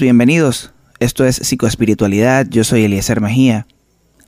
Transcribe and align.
bienvenidos. 0.00 0.72
Esto 0.98 1.24
es 1.24 1.36
Psicoespiritualidad, 1.36 2.46
yo 2.48 2.64
soy 2.64 2.84
Eliezer 2.84 3.20
Mejía. 3.20 3.66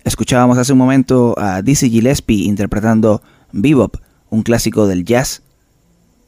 Escuchábamos 0.05 0.59
hace 0.59 0.73
un 0.73 0.79
momento 0.79 1.35
a 1.39 1.63
Dizzy 1.63 1.91
Gillespie 1.91 2.45
interpretando 2.45 3.23
Bebop, 3.53 3.97
un 4.29 4.43
clásico 4.43 4.87
del 4.87 5.05
jazz. 5.05 5.43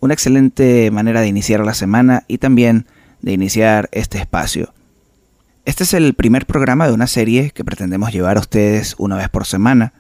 Una 0.01 0.15
excelente 0.15 0.91
manera 0.91 1.21
de 1.21 1.29
iniciar 1.29 1.61
la 1.61 1.75
semana 1.75 2.25
y 2.29 2.39
también 2.39 2.87
de 3.21 3.33
iniciar 3.33 3.89
este 3.93 4.19
espacio. 4.19 4.73
Este 5.65 5.85
es 5.85 5.95
el 5.95 6.15
primer 6.15 6.47
programa 6.47 6.87
de 6.87 6.95
una 6.95 7.07
serie 7.07 7.51
que 7.51 7.65
pretendemos 7.65 8.13
llevar 8.13 8.37
a 8.37 8.41
ustedes 8.41 8.95
una 8.99 9.17
vez 9.17 9.29
por 9.29 9.47
semana. 9.47 9.93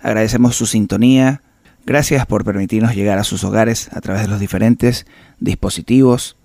Agradecemos 0.00 0.56
su 0.56 0.66
sintonía, 0.66 1.42
gracias 1.86 2.26
por 2.26 2.44
permitirnos 2.44 2.94
llegar 2.94 3.18
a 3.18 3.24
sus 3.24 3.44
hogares 3.44 3.90
a 3.92 4.00
través 4.00 4.22
de 4.22 4.28
los 4.28 4.40
diferentes 4.40 5.06
dispositivos 5.38 6.36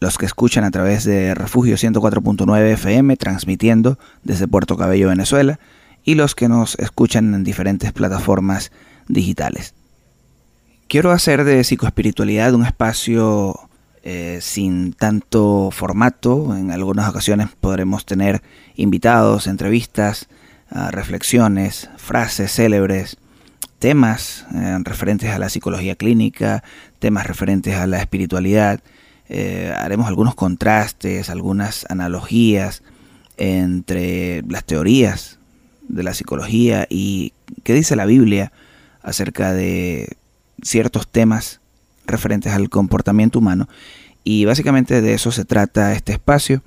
los 0.00 0.16
que 0.16 0.26
escuchan 0.26 0.64
a 0.64 0.70
través 0.70 1.04
de 1.04 1.34
Refugio 1.34 1.76
104.9 1.76 2.72
FM 2.72 3.16
transmitiendo 3.18 3.98
desde 4.24 4.48
Puerto 4.48 4.76
Cabello, 4.76 5.08
Venezuela, 5.08 5.60
y 6.02 6.14
los 6.14 6.34
que 6.34 6.48
nos 6.48 6.74
escuchan 6.78 7.34
en 7.34 7.44
diferentes 7.44 7.92
plataformas 7.92 8.72
digitales. 9.08 9.74
Quiero 10.88 11.12
hacer 11.12 11.44
de 11.44 11.62
psicoespiritualidad 11.62 12.54
un 12.54 12.64
espacio 12.64 13.68
eh, 14.02 14.38
sin 14.40 14.94
tanto 14.94 15.70
formato. 15.70 16.56
En 16.56 16.70
algunas 16.70 17.08
ocasiones 17.08 17.48
podremos 17.60 18.06
tener 18.06 18.42
invitados, 18.76 19.46
entrevistas, 19.46 20.28
ah, 20.70 20.90
reflexiones, 20.90 21.90
frases 21.98 22.52
célebres, 22.52 23.18
temas 23.78 24.46
eh, 24.54 24.78
referentes 24.82 25.30
a 25.30 25.38
la 25.38 25.50
psicología 25.50 25.94
clínica, 25.94 26.64
temas 26.98 27.26
referentes 27.26 27.74
a 27.76 27.86
la 27.86 27.98
espiritualidad 27.98 28.80
eh, 29.32 29.72
haremos 29.76 30.08
algunos 30.08 30.34
contrastes, 30.34 31.30
algunas 31.30 31.86
analogías 31.88 32.82
entre 33.36 34.42
las 34.48 34.64
teorías 34.64 35.38
de 35.88 36.02
la 36.02 36.14
psicología 36.14 36.88
y 36.90 37.32
qué 37.62 37.72
dice 37.72 37.94
la 37.94 38.06
Biblia 38.06 38.50
acerca 39.02 39.52
de 39.52 40.16
ciertos 40.62 41.06
temas 41.06 41.60
referentes 42.06 42.52
al 42.52 42.70
comportamiento 42.70 43.38
humano. 43.38 43.68
Y 44.24 44.46
básicamente 44.46 45.00
de 45.00 45.14
eso 45.14 45.30
se 45.30 45.44
trata 45.44 45.92
este 45.92 46.12
espacio, 46.12 46.64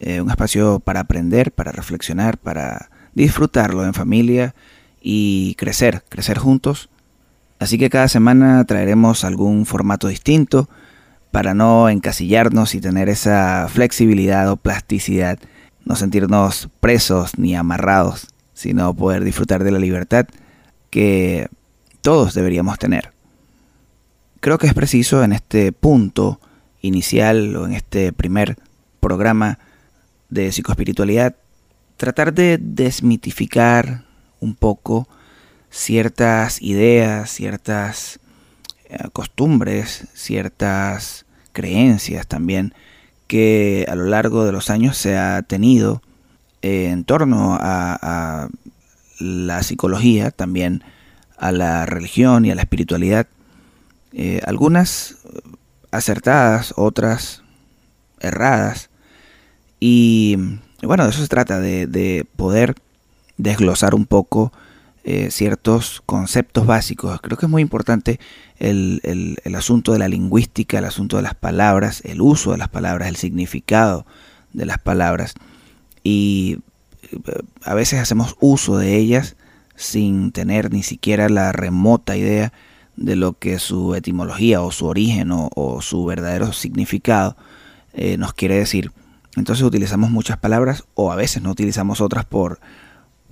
eh, 0.00 0.20
un 0.20 0.30
espacio 0.30 0.80
para 0.80 0.98
aprender, 0.98 1.52
para 1.52 1.70
reflexionar, 1.70 2.38
para 2.38 2.90
disfrutarlo 3.14 3.84
en 3.84 3.94
familia 3.94 4.56
y 5.00 5.54
crecer, 5.54 6.02
crecer 6.08 6.38
juntos. 6.38 6.88
Así 7.60 7.78
que 7.78 7.88
cada 7.88 8.08
semana 8.08 8.64
traeremos 8.64 9.22
algún 9.22 9.64
formato 9.64 10.08
distinto, 10.08 10.68
para 11.34 11.52
no 11.52 11.88
encasillarnos 11.88 12.76
y 12.76 12.80
tener 12.80 13.08
esa 13.08 13.66
flexibilidad 13.68 14.48
o 14.52 14.56
plasticidad 14.56 15.40
no 15.84 15.96
sentirnos 15.96 16.68
presos 16.78 17.36
ni 17.38 17.56
amarrados, 17.56 18.28
sino 18.52 18.94
poder 18.94 19.24
disfrutar 19.24 19.64
de 19.64 19.72
la 19.72 19.80
libertad 19.80 20.28
que 20.90 21.48
todos 22.02 22.34
deberíamos 22.34 22.78
tener. 22.78 23.10
Creo 24.38 24.58
que 24.58 24.68
es 24.68 24.74
preciso 24.74 25.24
en 25.24 25.32
este 25.32 25.72
punto 25.72 26.38
inicial 26.82 27.56
o 27.56 27.66
en 27.66 27.72
este 27.72 28.12
primer 28.12 28.56
programa 29.00 29.58
de 30.28 30.52
psicoespiritualidad 30.52 31.34
tratar 31.96 32.32
de 32.32 32.60
desmitificar 32.60 34.04
un 34.38 34.54
poco 34.54 35.08
ciertas 35.68 36.62
ideas, 36.62 37.28
ciertas 37.28 38.20
eh, 38.84 39.08
costumbres, 39.12 40.06
ciertas 40.14 41.23
creencias 41.54 42.26
también 42.26 42.74
que 43.26 43.86
a 43.88 43.94
lo 43.94 44.04
largo 44.04 44.44
de 44.44 44.52
los 44.52 44.68
años 44.68 44.98
se 44.98 45.16
ha 45.16 45.40
tenido 45.42 46.02
eh, 46.60 46.90
en 46.90 47.04
torno 47.04 47.56
a, 47.58 48.48
la 49.20 49.62
psicología, 49.62 50.30
también 50.30 50.82
a 51.38 51.52
la 51.52 51.86
religión 51.86 52.44
y 52.44 52.50
a 52.50 52.54
la 52.54 52.62
espiritualidad. 52.62 53.26
Eh, 54.12 54.40
algunas 54.44 55.16
acertadas, 55.90 56.74
otras 56.76 57.42
erradas. 58.20 58.90
Y 59.78 60.36
bueno, 60.82 61.04
de 61.04 61.10
eso 61.10 61.22
se 61.22 61.28
trata, 61.28 61.60
de, 61.60 62.26
poder 62.36 62.74
desglosar 63.36 63.94
un 63.94 64.06
poco 64.06 64.52
eh, 65.06 65.30
ciertos 65.30 66.02
conceptos 66.06 66.66
básicos. 66.66 67.20
Creo 67.20 67.36
que 67.36 67.44
es 67.44 67.50
muy 67.50 67.60
importante 67.60 68.18
el, 68.58 69.00
el, 69.44 69.54
asunto 69.54 69.92
de 69.92 69.98
la 69.98 70.08
lingüística, 70.08 70.78
el 70.78 70.86
asunto 70.86 71.18
de 71.18 71.22
las 71.22 71.34
palabras, 71.34 72.00
el 72.06 72.22
uso 72.22 72.52
de 72.52 72.58
las 72.58 72.70
palabras, 72.70 73.08
el 73.08 73.16
significado 73.16 74.06
de 74.54 74.64
las 74.64 74.78
palabras. 74.78 75.34
Y 76.02 76.60
eh, 77.02 77.18
a 77.62 77.74
veces 77.74 78.00
hacemos 78.00 78.36
uso 78.40 78.78
de 78.78 78.96
ellas 78.96 79.36
sin 79.76 80.32
tener 80.32 80.72
ni 80.72 80.82
siquiera 80.82 81.28
la 81.28 81.52
remota 81.52 82.16
idea 82.16 82.54
de 82.96 83.16
lo 83.16 83.34
que 83.38 83.58
su 83.58 83.94
etimología 83.94 84.62
o 84.62 84.70
su 84.70 84.86
origen 84.86 85.30
o, 85.32 85.80
su 85.82 86.04
verdadero 86.06 86.52
significado 86.54 87.36
eh, 87.92 88.16
nos 88.16 88.32
quiere 88.32 88.56
decir. 88.56 88.90
Entonces 89.36 89.64
utilizamos 89.64 90.10
muchas 90.10 90.38
palabras 90.38 90.84
o 90.94 91.12
a 91.12 91.16
veces 91.16 91.42
no 91.42 91.50
utilizamos 91.50 92.00
otras 92.00 92.24
por, 92.24 92.58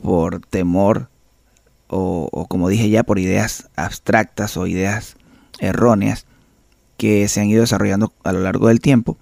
por 0.03 0.41
temor 0.41 1.09
o, 1.93 2.47
como 2.49 2.69
dije 2.69 2.89
ya, 2.89 3.03
por 3.03 3.19
ideas 3.19 3.69
abstractas 3.77 4.57
o 4.57 4.67
ideas 4.67 5.17
erróneas 5.59 6.27
que 6.97 7.29
se 7.29 7.41
han 7.41 7.49
ido 7.49 7.61
desarrollando 7.61 8.13
a 8.25 8.33
lo 8.33 8.41
largo 8.41 8.69
del 8.69 8.81
tiempo 8.81 9.19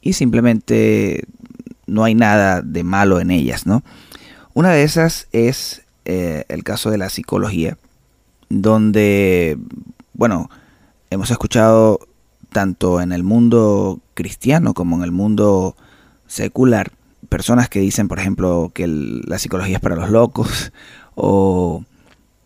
y 0.00 0.14
simplemente 0.14 1.24
no 1.86 2.04
hay 2.04 2.14
nada 2.14 2.62
de 2.62 2.82
malo 2.82 3.20
en 3.20 3.30
ellas, 3.30 3.66
¿no? 3.66 3.82
Una 4.54 4.70
de 4.70 4.82
esas 4.82 5.28
es 5.32 5.82
eh, 6.04 6.44
el 6.48 6.64
caso 6.64 6.90
de 6.90 6.98
la 6.98 7.10
psicología, 7.10 7.76
donde, 8.48 9.58
bueno, 10.14 10.50
hemos 11.10 11.30
escuchado 11.30 12.00
tanto 12.50 13.00
en 13.00 13.12
el 13.12 13.22
mundo 13.22 14.00
cristiano 14.14 14.74
como 14.74 14.96
en 14.96 15.02
el 15.02 15.12
mundo 15.12 15.76
secular, 16.26 16.92
personas 17.28 17.68
que 17.68 17.80
dicen, 17.80 18.08
por 18.08 18.18
ejemplo, 18.18 18.70
que 18.74 18.86
la 18.86 19.38
psicología 19.38 19.76
es 19.76 19.82
para 19.82 19.96
los 19.96 20.10
locos, 20.10 20.72
o 21.14 21.84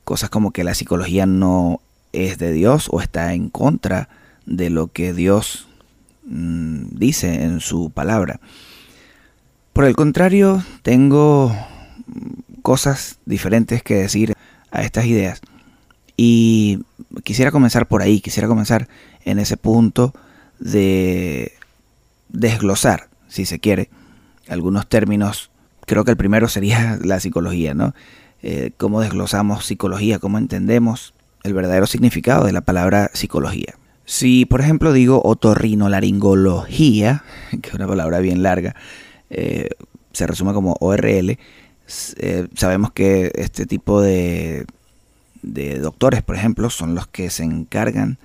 cosas 0.05 0.31
como 0.31 0.51
que 0.51 0.65
la 0.65 0.75
psicología 0.75 1.27
no 1.27 1.81
es 2.13 2.39
de 2.39 2.53
Dios 2.53 2.89
o 2.91 3.01
está 3.01 3.35
en 3.35 3.51
contra 3.51 4.09
de 4.47 4.71
lo 4.71 4.89
que 4.89 5.13
Dios 5.13 5.69
mm, 6.25 6.87
dice 6.93 7.45
en 7.45 7.61
su 7.61 7.91
palabra. 7.91 8.41
Por 9.73 9.85
el 9.85 9.95
contrario, 9.95 10.65
tengo 10.83 11.55
cosas 12.63 13.19
diferentes 13.27 13.83
que 13.83 13.97
decir 13.97 14.35
a 14.71 14.83
estas 14.83 15.07
ideas. 15.07 15.41
Y 16.17 16.81
quisiera 17.25 17.51
comenzar 17.51 17.87
por 17.87 18.01
ahí, 18.01 18.21
quisiera 18.21 18.49
comenzar 18.49 18.89
en 19.25 19.39
ese 19.39 19.57
punto 19.57 20.15
de 20.59 21.53
desglosar 22.29 23.09
si 23.29 23.45
se 23.45 23.59
quiere, 23.59 23.91
algunos 24.49 24.89
términos. 24.89 25.51
Creo 25.87 26.05
que 26.05 26.11
el 26.12 26.17
primero 26.17 26.49
sería 26.49 26.99
la 27.03 27.21
psicología, 27.21 27.75
¿no? 27.75 27.95
Eh, 28.43 28.73
cómo 28.77 29.00
desglosamos 29.00 29.65
psicología, 29.65 30.19
cómo 30.19 30.38
entendemos 30.38 31.15
el 31.43 31.55
verdadero 31.55 31.87
significado 31.87 32.44
de 32.44 32.53
la 32.53 32.61
palabra 32.61 33.11
psicología. 33.15 33.75
Si, 34.05 34.44
por 34.44 34.61
ejemplo, 34.61 34.93
digo 34.93 35.23
otorrinolaringología, 35.25 37.25
que 37.62 37.69
es 37.69 37.75
una 37.75 37.87
palabra 37.87 38.21
bien 38.21 38.43
larga, 38.43 38.77
eh, 39.31 39.71
se 40.12 40.27
resume 40.27 40.53
como 40.53 40.77
ORL, 40.81 41.38
eh, 42.17 42.49
sabemos 42.55 42.93
que 42.93 43.33
este 43.35 43.67
tipo 43.67 44.00
de, 44.00 44.67
de 45.43 45.79
doctores, 45.79 46.23
por 46.23 46.37
ejemplo, 46.37 46.71
son 46.71 46.94
los 46.94 47.06
que 47.06 47.31
se 47.31 47.44
encargan 47.44 48.19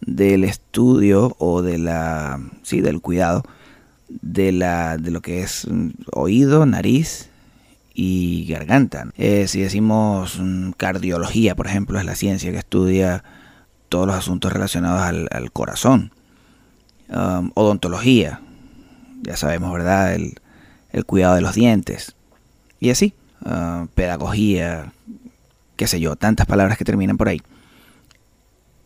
del 0.00 0.44
estudio 0.44 1.34
o 1.38 1.62
de 1.62 1.78
la 1.78 2.40
sí, 2.62 2.80
del 2.80 3.00
cuidado 3.00 3.44
de, 4.08 4.52
la, 4.52 4.98
de 4.98 5.10
lo 5.10 5.20
que 5.20 5.42
es 5.42 5.66
mm, 5.68 5.90
oído, 6.12 6.66
nariz 6.66 7.30
y 7.98 8.44
garganta. 8.46 9.08
Eh, 9.16 9.48
si 9.48 9.62
decimos 9.62 10.38
mm, 10.38 10.72
cardiología, 10.72 11.54
por 11.54 11.66
ejemplo, 11.66 11.98
es 11.98 12.04
la 12.04 12.14
ciencia 12.14 12.52
que 12.52 12.58
estudia 12.58 13.24
todos 13.88 14.06
los 14.06 14.14
asuntos 14.14 14.52
relacionados 14.52 15.00
al, 15.30 15.50
corazón. 15.50 16.12
Um, 17.08 17.52
odontología, 17.54 18.42
ya 19.22 19.36
sabemos, 19.38 19.72
¿verdad? 19.72 20.14
El, 20.14 20.34
cuidado 21.06 21.36
de 21.36 21.40
los 21.40 21.54
dientes. 21.54 22.14
Y 22.80 22.90
así. 22.90 23.14
Uh, 23.44 23.86
pedagogía, 23.94 24.92
qué 25.76 25.86
sé 25.86 25.98
yo, 25.98 26.16
tantas 26.16 26.46
palabras 26.46 26.76
que 26.76 26.84
terminan 26.84 27.16
por 27.16 27.28
ahí. 27.28 27.40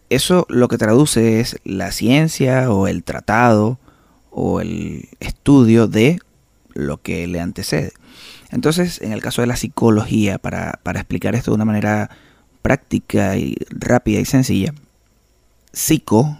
Eso 0.08 0.46
lo 0.48 0.68
que 0.68 0.78
traduce 0.78 1.40
es 1.40 1.58
la 1.64 1.90
ciencia 1.90 2.70
o 2.70 2.86
el 2.86 3.02
tratado 3.02 3.78
o 4.30 4.60
el 4.60 5.08
estudio 5.18 5.88
de 5.88 6.20
lo 6.74 7.00
que 7.00 7.26
le 7.26 7.40
antecede. 7.40 7.92
Entonces, 8.50 9.00
en 9.00 9.12
el 9.12 9.22
caso 9.22 9.42
de 9.42 9.46
la 9.46 9.56
psicología, 9.56 10.38
para, 10.38 10.80
explicar 10.94 11.34
esto 11.34 11.52
de 11.52 11.56
una 11.56 11.64
manera 11.64 12.10
práctica 12.62 13.36
y 13.36 13.56
rápida 13.70 14.20
y 14.20 14.24
sencilla, 14.24 14.74
psico 15.72 16.38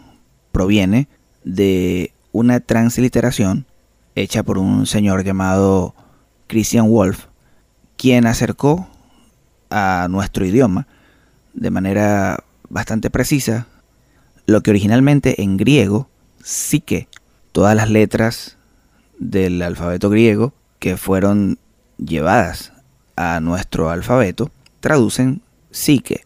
proviene 0.52 1.09
de 1.45 2.12
una 2.33 2.61
transliteración 2.61 3.67
hecha 4.17 4.43
por 4.43 4.59
un 4.59 4.87
señor 4.87 5.25
llamado 5.25 5.95
Christian 6.49 6.88
Wolff, 6.88 7.26
quien 7.97 8.26
acercó 8.26 8.88
a 9.71 10.09
nuestro 10.11 10.45
idioma 10.45 10.87
de 11.55 11.71
manera 11.71 12.45
bastante 12.69 13.11
precisa 13.11 13.67
lo 14.47 14.62
que 14.62 14.71
originalmente 14.71 15.43
en 15.43 15.57
griego 15.57 16.09
psique 16.43 17.09
todas 17.52 17.76
las 17.76 17.88
letras 17.88 18.57
del 19.19 19.62
alfabeto 19.62 20.11
griego 20.11 20.55
que 20.79 20.97
fueron 20.97 21.59
llevadas 22.04 22.73
a 23.16 23.40
nuestro 23.40 23.90
alfabeto 23.90 24.50
traducen 24.80 25.42
psique. 25.71 26.25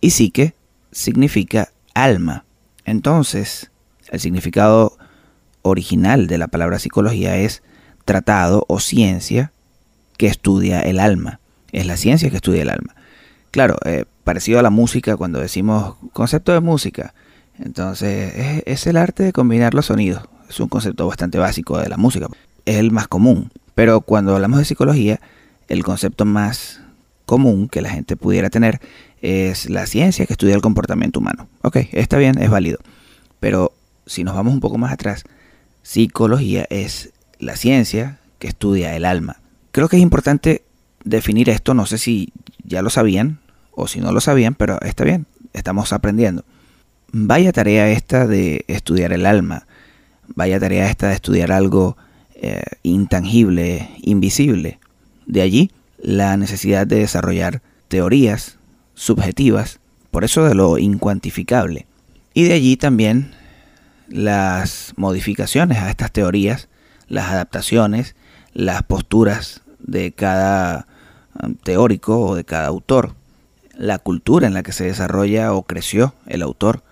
Y 0.00 0.10
psique 0.10 0.54
significa 0.92 1.70
alma. 1.94 2.44
Entonces, 2.84 3.70
el 4.08 4.20
significado 4.20 4.96
original 5.62 6.26
de 6.26 6.38
la 6.38 6.48
palabra 6.48 6.78
psicología 6.78 7.36
es 7.36 7.62
tratado 8.04 8.64
o 8.68 8.80
ciencia 8.80 9.52
que 10.16 10.26
estudia 10.26 10.82
el 10.82 11.00
alma. 11.00 11.40
Es 11.72 11.86
la 11.86 11.96
ciencia 11.96 12.30
que 12.30 12.36
estudia 12.36 12.62
el 12.62 12.70
alma. 12.70 12.94
Claro, 13.50 13.76
eh, 13.84 14.04
parecido 14.24 14.58
a 14.58 14.62
la 14.62 14.70
música 14.70 15.16
cuando 15.16 15.40
decimos 15.40 15.96
concepto 16.12 16.52
de 16.52 16.60
música. 16.60 17.14
Entonces, 17.58 18.62
es 18.66 18.86
el 18.86 18.96
arte 18.96 19.22
de 19.22 19.32
combinar 19.32 19.72
los 19.72 19.86
sonidos 19.86 20.22
es 20.48 20.60
un 20.60 20.68
concepto 20.68 21.06
bastante 21.06 21.38
básico 21.38 21.78
de 21.78 21.88
la 21.88 21.96
música, 21.96 22.28
es 22.64 22.76
el 22.76 22.90
más 22.90 23.08
común. 23.08 23.50
Pero 23.76 24.00
cuando 24.00 24.34
hablamos 24.34 24.58
de 24.58 24.64
psicología, 24.64 25.20
el 25.68 25.84
concepto 25.84 26.24
más 26.24 26.80
común 27.26 27.68
que 27.68 27.82
la 27.82 27.90
gente 27.90 28.16
pudiera 28.16 28.50
tener 28.50 28.80
es 29.20 29.68
la 29.68 29.86
ciencia 29.86 30.24
que 30.26 30.32
estudia 30.32 30.54
el 30.54 30.62
comportamiento 30.62 31.20
humano. 31.20 31.46
Ok, 31.62 31.76
está 31.92 32.16
bien, 32.16 32.40
es 32.40 32.50
válido. 32.50 32.78
Pero 33.38 33.72
si 34.06 34.24
nos 34.24 34.34
vamos 34.34 34.54
un 34.54 34.60
poco 34.60 34.78
más 34.78 34.92
atrás, 34.92 35.24
psicología 35.82 36.66
es 36.70 37.10
la 37.38 37.54
ciencia 37.54 38.18
que 38.38 38.48
estudia 38.48 38.96
el 38.96 39.04
alma. 39.04 39.36
Creo 39.72 39.88
que 39.88 39.96
es 39.96 40.02
importante 40.02 40.62
definir 41.04 41.50
esto, 41.50 41.74
no 41.74 41.84
sé 41.84 41.98
si 41.98 42.32
ya 42.64 42.80
lo 42.80 42.88
sabían 42.88 43.40
o 43.72 43.88
si 43.88 44.00
no 44.00 44.10
lo 44.10 44.20
sabían, 44.20 44.54
pero 44.54 44.80
está 44.80 45.04
bien, 45.04 45.26
estamos 45.52 45.92
aprendiendo. 45.92 46.46
Vaya 47.12 47.52
tarea 47.52 47.90
esta 47.90 48.26
de 48.26 48.64
estudiar 48.68 49.12
el 49.12 49.26
alma 49.26 49.66
Vaya 50.34 50.58
tarea 50.58 50.90
esta 50.90 51.08
de 51.08 51.14
estudiar 51.14 51.52
algo 51.52 51.96
eh, 52.38 52.62
intangible, 52.82 53.88
invisible. 54.02 54.78
De 55.26 55.40
allí 55.40 55.70
la 55.98 56.36
necesidad 56.36 56.86
de 56.86 56.96
desarrollar 56.96 57.62
teorías 57.88 58.58
subjetivas, 58.94 59.80
por 60.10 60.22
eso 60.24 60.44
de 60.44 60.54
lo 60.54 60.76
incuantificable. 60.76 61.86
Y 62.34 62.44
de 62.44 62.52
allí 62.52 62.76
también 62.76 63.32
las 64.08 64.92
modificaciones 64.96 65.78
a 65.78 65.88
estas 65.88 66.12
teorías, 66.12 66.68
las 67.08 67.30
adaptaciones, 67.30 68.14
las 68.52 68.82
posturas 68.82 69.62
de 69.78 70.12
cada 70.12 70.86
um, 71.42 71.54
teórico 71.54 72.20
o 72.20 72.34
de 72.34 72.44
cada 72.44 72.66
autor, 72.66 73.14
la 73.74 73.98
cultura 73.98 74.46
en 74.46 74.54
la 74.54 74.62
que 74.62 74.72
se 74.72 74.84
desarrolla 74.84 75.54
o 75.54 75.62
creció 75.62 76.14
el 76.26 76.42
autor 76.42 76.82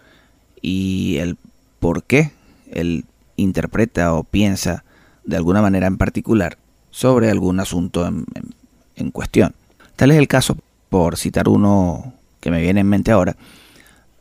y 0.62 1.16
el 1.18 1.36
por 1.80 2.04
qué 2.04 2.32
él 2.70 3.04
interpreta 3.36 4.14
o 4.14 4.24
piensa 4.24 4.83
de 5.24 5.36
alguna 5.36 5.62
manera 5.62 5.86
en 5.86 5.96
particular 5.96 6.58
sobre 6.90 7.30
algún 7.30 7.60
asunto 7.60 8.06
en, 8.06 9.10
cuestión. 9.10 9.54
Tal 9.96 10.10
es 10.10 10.18
el 10.18 10.28
caso, 10.28 10.56
por 10.88 11.16
citar 11.16 11.48
uno 11.48 12.14
que 12.40 12.50
me 12.50 12.60
viene 12.60 12.80
en 12.80 12.88
mente 12.88 13.10
ahora, 13.10 13.36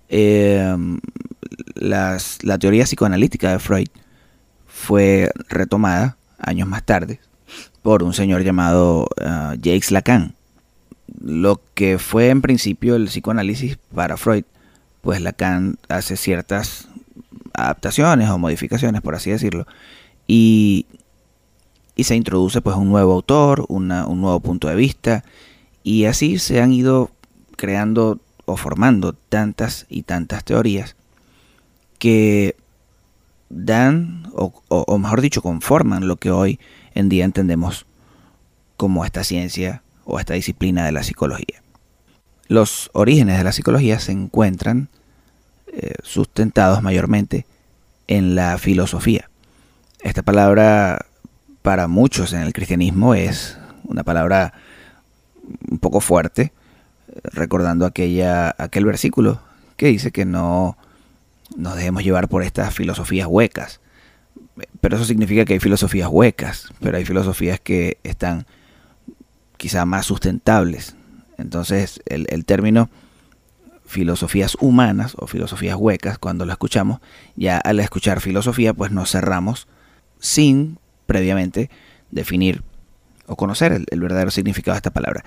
eh, 0.10 0.76
la 1.76 2.58
teoría 2.60 2.86
psicoanalítica 2.86 3.52
de 3.52 3.60
Freud 3.60 3.88
fue 4.68 5.30
retomada 5.50 6.18
años 6.40 6.68
más 6.68 6.84
tarde 6.84 7.20
por 7.84 8.02
un 8.02 8.14
señor 8.14 8.44
llamado 8.44 9.08
uh, 9.22 9.54
Jacques 9.62 9.92
Lacan. 9.92 10.36
Lo 11.22 11.62
que 11.74 12.00
fue 12.00 12.30
en 12.30 12.42
principio 12.42 12.96
el 12.96 13.06
psicoanálisis 13.06 13.78
para 13.94 14.18
Freud, 14.18 14.46
pues 15.02 15.22
Lacan 15.22 15.78
hace 15.90 16.18
ciertas 16.18 16.88
adaptaciones 17.54 18.30
o 18.30 18.38
modificaciones, 18.38 19.02
por 19.02 19.16
así 19.16 19.30
decirlo, 19.30 19.68
y, 20.28 20.86
se 21.98 22.16
introduce 22.16 22.62
pues 22.62 22.76
un 22.76 22.90
nuevo 22.90 23.14
autor, 23.14 23.66
un 23.70 23.88
nuevo 23.88 24.40
punto 24.40 24.68
de 24.68 24.76
vista, 24.76 25.24
y 25.84 26.06
así 26.06 26.40
se 26.40 26.62
han 26.62 26.74
ido 26.74 27.12
creando 27.56 28.20
o 28.46 28.58
formando 28.58 29.14
tantas 29.14 29.86
y 29.90 30.04
tantas 30.04 30.44
teorías 30.44 30.96
que 32.00 32.56
dan, 33.50 34.28
o, 34.34 34.98
mejor 34.98 35.22
dicho, 35.22 35.42
conforman 35.42 36.08
lo 36.08 36.18
que 36.18 36.32
hoy 36.32 36.60
en 36.96 37.10
día 37.10 37.26
entendemos 37.26 37.86
como 38.76 39.06
esta 39.06 39.24
ciencia 39.24 39.84
o 40.04 40.20
esta 40.20 40.34
disciplina 40.34 40.86
de 40.86 40.92
la 40.92 41.04
psicología. 41.04 41.62
Los 42.48 42.90
orígenes 42.94 43.38
de 43.38 43.44
la 43.44 43.54
psicología 43.54 44.00
se 44.00 44.12
encuentran 44.12 44.90
eh, 45.68 45.94
sustentados 46.04 46.82
mayormente 46.82 47.46
en 48.08 48.36
la 48.36 48.58
filosofía. 48.58 49.30
Esta 50.04 50.22
palabra 50.22 51.06
para 51.62 51.88
muchos 51.88 52.34
en 52.34 52.42
el 52.42 52.52
cristianismo 52.52 53.16
es 53.16 53.58
una 53.86 54.04
palabra 54.04 54.54
un 55.72 55.80
poco 55.80 56.02
fuerte, 56.02 56.52
recordando 57.24 57.86
aquella, 57.86 58.54
aquel 58.58 58.84
versículo 58.84 59.42
que 59.78 59.88
dice 59.88 60.12
que 60.12 60.26
no 60.26 60.78
nos 61.56 61.78
dejemos 61.78 62.04
llevar 62.04 62.28
por 62.28 62.44
estas 62.44 62.76
filosofías 62.76 63.28
huecas. 63.30 63.80
Pero 64.82 64.98
eso 64.98 65.06
significa 65.06 65.46
que 65.46 65.54
hay 65.54 65.60
filosofías 65.62 66.10
huecas, 66.12 66.68
pero 66.82 66.98
hay 66.98 67.06
filosofías 67.06 67.62
que 67.62 67.98
están 68.04 68.46
quizá 69.56 69.86
más 69.86 70.06
sustentables. 70.06 70.98
Entonces 71.38 72.02
el, 72.08 72.28
el 72.30 72.44
término 72.44 72.90
filosofías 73.86 74.58
humanas 74.60 75.14
o 75.18 75.28
filosofías 75.28 75.78
huecas, 75.78 76.18
cuando 76.18 76.46
lo 76.46 76.52
escuchamos, 76.52 77.00
ya 77.38 77.58
al 77.58 77.80
escuchar 77.80 78.20
filosofía, 78.20 78.74
pues 78.74 78.92
nos 78.92 79.10
cerramos 79.10 79.66
sin 80.24 80.80
previamente 81.06 81.70
definir 82.10 82.64
o 83.28 83.36
conocer 83.36 83.84
el, 83.90 84.00
verdadero 84.00 84.32
significado 84.32 84.74
de 84.74 84.78
esta 84.78 84.92
palabra. 84.92 85.26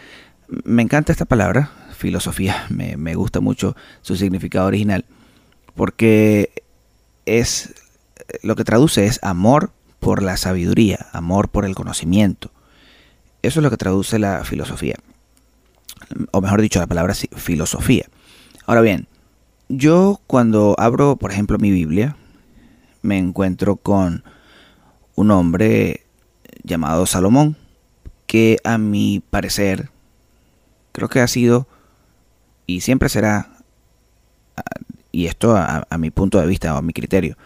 Me 0.48 0.82
encanta 0.82 1.12
esta 1.12 1.26
palabra, 1.26 1.70
filosofía, 1.96 2.66
me, 2.70 2.96
me 2.96 3.14
gusta 3.14 3.40
mucho 3.40 3.76
su 4.00 4.16
significado 4.16 4.66
original, 4.66 5.04
porque 5.74 6.62
es 7.26 7.74
lo 8.42 8.56
que 8.56 8.64
traduce 8.64 9.06
es 9.06 9.20
amor 9.22 9.70
por 10.00 10.22
la 10.22 10.38
sabiduría, 10.38 11.06
amor 11.12 11.50
por 11.50 11.66
el 11.66 11.74
conocimiento. 11.74 12.50
Eso 13.42 13.60
es 13.60 13.62
lo 13.62 13.70
que 13.70 13.76
traduce 13.76 14.18
la 14.18 14.44
filosofía. 14.44 14.96
O 16.30 16.40
mejor 16.40 16.62
dicho, 16.62 16.78
la 16.78 16.86
palabra 16.86 17.14
filosofía. 17.14 18.06
Ahora 18.64 18.80
bien, 18.80 19.08
yo 19.68 20.20
cuando 20.26 20.74
abro, 20.78 21.16
por 21.16 21.32
ejemplo, 21.32 21.58
mi 21.58 21.70
Biblia, 21.70 22.16
me 23.02 23.18
encuentro 23.18 23.76
con 23.76 24.24
un 25.16 25.30
hombre 25.32 26.06
llamado 26.62 27.06
Salomón, 27.06 27.56
que 28.26 28.58
a 28.64 28.78
mi 28.78 29.22
parecer 29.30 29.90
creo 30.92 31.08
que 31.08 31.20
ha 31.20 31.28
sido 31.28 31.66
y 32.66 32.80
siempre 32.80 33.08
será, 33.08 33.50
y 35.12 35.26
esto 35.26 35.56
a, 35.56 35.86
mi 35.98 36.10
punto 36.10 36.40
de 36.40 36.46
vista 36.46 36.74
o 36.74 36.78
a 36.78 36.82
mi 36.82 36.92
criterio, 36.92 37.36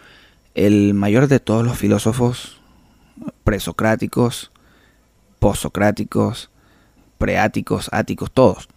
el 0.55 0.93
mayor 0.93 1.27
de 1.27 1.39
todos 1.39 1.65
los 1.65 1.77
filósofos 1.77 2.59
presocráticos, 3.43 4.51
posocráticos, 5.39 6.49
preáticos, 7.17 7.89
áticos, 7.91 8.31
todos. 8.31 8.67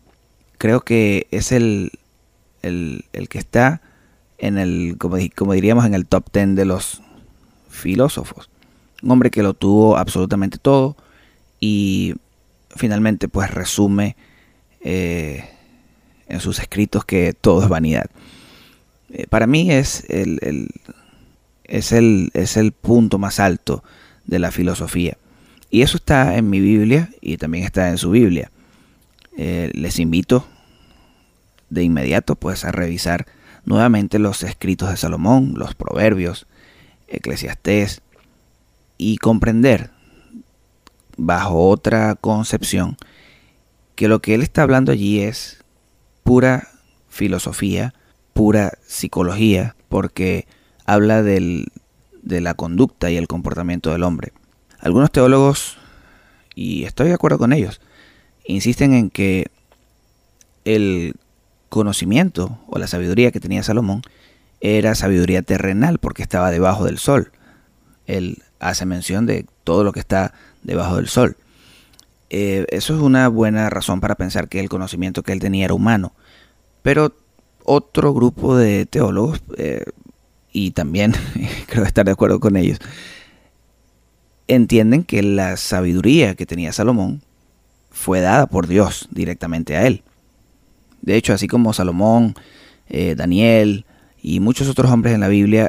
Creo 0.58 0.82
que 0.82 1.26
es 1.30 1.50
el, 1.50 1.92
el, 2.62 3.04
que 3.28 3.38
está 3.38 3.80
en 4.38 4.58
el, 4.58 4.96
como, 4.98 5.16
como, 5.34 5.52
diríamos, 5.54 5.84
en 5.84 5.94
el 5.94 6.06
top 6.06 6.30
ten 6.30 6.54
de 6.54 6.64
los 6.64 7.02
filósofos. 7.68 8.50
Un 9.04 9.10
hombre 9.10 9.30
que 9.30 9.42
lo 9.42 9.52
tuvo 9.52 9.98
absolutamente 9.98 10.56
todo 10.56 10.96
y 11.60 12.14
finalmente 12.74 13.28
pues 13.28 13.50
resume 13.50 14.16
eh, 14.80 15.44
en 16.26 16.40
sus 16.40 16.58
escritos 16.58 17.04
que 17.04 17.34
todo 17.34 17.62
es 17.62 17.68
vanidad. 17.68 18.06
Eh, 19.10 19.26
para 19.28 19.46
mí 19.46 19.70
es 19.70 20.04
el, 20.08 20.70
es, 21.64 21.92
el, 21.92 22.30
es 22.32 22.56
el 22.56 22.72
punto 22.72 23.18
más 23.18 23.40
alto 23.40 23.84
de 24.24 24.38
la 24.38 24.50
filosofía. 24.50 25.18
Y 25.70 25.82
eso 25.82 25.98
está 25.98 26.38
en 26.38 26.48
mi 26.48 26.60
Biblia 26.60 27.10
y 27.20 27.36
también 27.36 27.64
está 27.64 27.90
en 27.90 27.98
su 27.98 28.10
Biblia. 28.10 28.50
Eh, 29.36 29.70
les 29.74 29.98
invito 29.98 30.46
de 31.68 31.82
inmediato 31.82 32.36
pues 32.36 32.64
a 32.64 32.72
revisar 32.72 33.26
nuevamente 33.66 34.18
los 34.18 34.42
escritos 34.44 34.88
de 34.88 34.96
Salomón, 34.96 35.54
los 35.56 35.74
proverbios, 35.74 36.46
eclesiastés 37.08 38.00
y 39.04 39.18
comprender 39.18 39.90
bajo 41.18 41.68
otra 41.68 42.14
concepción 42.14 42.96
que 43.96 44.08
lo 44.08 44.22
que 44.22 44.34
él 44.34 44.40
está 44.40 44.62
hablando 44.62 44.92
allí 44.92 45.20
es 45.20 45.62
pura 46.22 46.68
filosofía, 47.10 47.92
pura 48.32 48.78
psicología, 48.86 49.76
porque 49.90 50.46
habla 50.86 51.22
del, 51.22 51.66
de 52.22 52.40
la 52.40 52.54
conducta 52.54 53.10
y 53.10 53.18
el 53.18 53.28
comportamiento 53.28 53.92
del 53.92 54.04
hombre. 54.04 54.32
Algunos 54.78 55.12
teólogos, 55.12 55.76
y 56.54 56.84
estoy 56.84 57.08
de 57.08 57.14
acuerdo 57.14 57.36
con 57.36 57.52
ellos, 57.52 57.82
insisten 58.46 58.94
en 58.94 59.10
que 59.10 59.48
el 60.64 61.14
conocimiento 61.68 62.58
o 62.68 62.78
la 62.78 62.86
sabiduría 62.86 63.32
que 63.32 63.40
tenía 63.40 63.62
Salomón 63.62 64.00
era 64.60 64.94
sabiduría 64.94 65.42
terrenal 65.42 65.98
porque 65.98 66.22
estaba 66.22 66.50
debajo 66.50 66.86
del 66.86 66.96
sol. 66.96 67.32
Él 68.06 68.38
hace 68.64 68.86
mención 68.86 69.26
de 69.26 69.44
todo 69.62 69.84
lo 69.84 69.92
que 69.92 70.00
está 70.00 70.32
debajo 70.62 70.96
del 70.96 71.08
sol. 71.08 71.36
Eh, 72.30 72.64
eso 72.70 72.94
es 72.96 73.00
una 73.00 73.28
buena 73.28 73.68
razón 73.68 74.00
para 74.00 74.14
pensar 74.14 74.48
que 74.48 74.58
el 74.58 74.70
conocimiento 74.70 75.22
que 75.22 75.32
él 75.32 75.40
tenía 75.40 75.66
era 75.66 75.74
humano. 75.74 76.14
Pero 76.82 77.14
otro 77.62 78.14
grupo 78.14 78.56
de 78.56 78.86
teólogos, 78.86 79.42
eh, 79.58 79.84
y 80.50 80.70
también 80.70 81.12
creo 81.66 81.84
estar 81.84 82.06
de 82.06 82.12
acuerdo 82.12 82.40
con 82.40 82.56
ellos, 82.56 82.78
entienden 84.48 85.04
que 85.04 85.22
la 85.22 85.58
sabiduría 85.58 86.34
que 86.34 86.46
tenía 86.46 86.72
Salomón 86.72 87.22
fue 87.90 88.20
dada 88.20 88.46
por 88.46 88.66
Dios 88.66 89.08
directamente 89.10 89.76
a 89.76 89.86
él. 89.86 90.02
De 91.02 91.16
hecho, 91.16 91.34
así 91.34 91.48
como 91.48 91.74
Salomón, 91.74 92.34
eh, 92.88 93.14
Daniel 93.14 93.84
y 94.22 94.40
muchos 94.40 94.68
otros 94.68 94.90
hombres 94.90 95.14
en 95.14 95.20
la 95.20 95.28
Biblia 95.28 95.68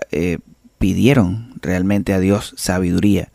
pidieron 0.77 1.54
realmente 1.65 2.13
a 2.13 2.19
Dios 2.19 2.53
sabiduría. 2.57 3.29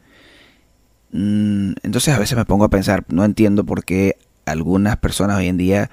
Mm, 1.12 1.72
entonces 1.82 2.14
a 2.14 2.18
veces 2.18 2.36
me 2.36 2.44
pongo 2.44 2.64
a 2.64 2.70
pensar, 2.70 3.04
no 3.08 3.24
entiendo 3.24 3.64
por 3.64 3.84
qué 3.84 4.16
algunas 4.46 4.96
personas 4.96 5.38
hoy 5.38 5.48
en 5.48 5.56
día 5.56 5.90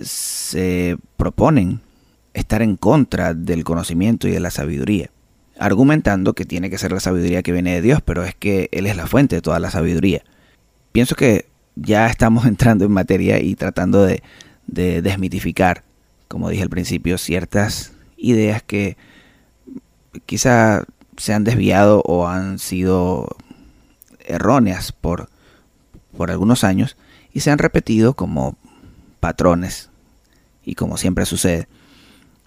se 0.00 0.96
proponen 1.16 1.80
estar 2.34 2.62
en 2.62 2.76
contra 2.76 3.34
del 3.34 3.64
conocimiento 3.64 4.28
y 4.28 4.32
de 4.32 4.40
la 4.40 4.50
sabiduría, 4.50 5.10
argumentando 5.58 6.34
que 6.34 6.44
tiene 6.44 6.70
que 6.70 6.78
ser 6.78 6.92
la 6.92 7.00
sabiduría 7.00 7.42
que 7.42 7.52
viene 7.52 7.74
de 7.74 7.82
Dios, 7.82 8.00
pero 8.04 8.24
es 8.24 8.34
que 8.34 8.68
Él 8.72 8.86
es 8.86 8.96
la 8.96 9.06
fuente 9.06 9.36
de 9.36 9.42
toda 9.42 9.58
la 9.58 9.70
sabiduría. 9.70 10.22
Pienso 10.92 11.14
que 11.16 11.46
ya 11.74 12.06
estamos 12.06 12.46
entrando 12.46 12.84
en 12.84 12.92
materia 12.92 13.40
y 13.40 13.54
tratando 13.54 14.04
de, 14.04 14.22
de 14.66 15.02
desmitificar, 15.02 15.82
como 16.28 16.50
dije 16.50 16.62
al 16.62 16.70
principio, 16.70 17.18
ciertas 17.18 17.92
ideas 18.16 18.62
que 18.62 18.96
quizá 20.26 20.84
se 21.16 21.32
han 21.32 21.44
desviado 21.44 22.02
o 22.04 22.26
han 22.28 22.58
sido 22.58 23.36
erróneas 24.26 24.92
por, 24.92 25.28
por 26.16 26.30
algunos 26.30 26.64
años 26.64 26.96
y 27.32 27.40
se 27.40 27.50
han 27.50 27.58
repetido 27.58 28.14
como 28.14 28.56
patrones 29.20 29.90
y 30.64 30.74
como 30.74 30.96
siempre 30.96 31.26
sucede. 31.26 31.68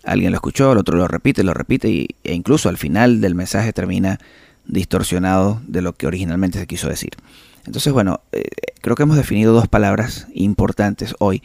Alguien 0.03 0.31
lo 0.31 0.37
escuchó, 0.37 0.71
el 0.71 0.77
otro 0.77 0.97
lo 0.97 1.07
repite, 1.07 1.43
lo 1.43 1.53
repite 1.53 1.89
y, 1.89 2.07
e 2.23 2.33
incluso 2.33 2.69
al 2.69 2.77
final 2.77 3.21
del 3.21 3.35
mensaje 3.35 3.73
termina 3.73 4.19
distorsionado 4.65 5.61
de 5.67 5.81
lo 5.81 5.93
que 5.93 6.07
originalmente 6.07 6.59
se 6.59 6.67
quiso 6.67 6.87
decir. 6.87 7.11
Entonces, 7.65 7.91
bueno, 7.91 8.21
eh, 8.31 8.43
creo 8.81 8.95
que 8.95 9.03
hemos 9.03 9.17
definido 9.17 9.53
dos 9.53 9.67
palabras 9.67 10.27
importantes 10.33 11.15
hoy, 11.19 11.43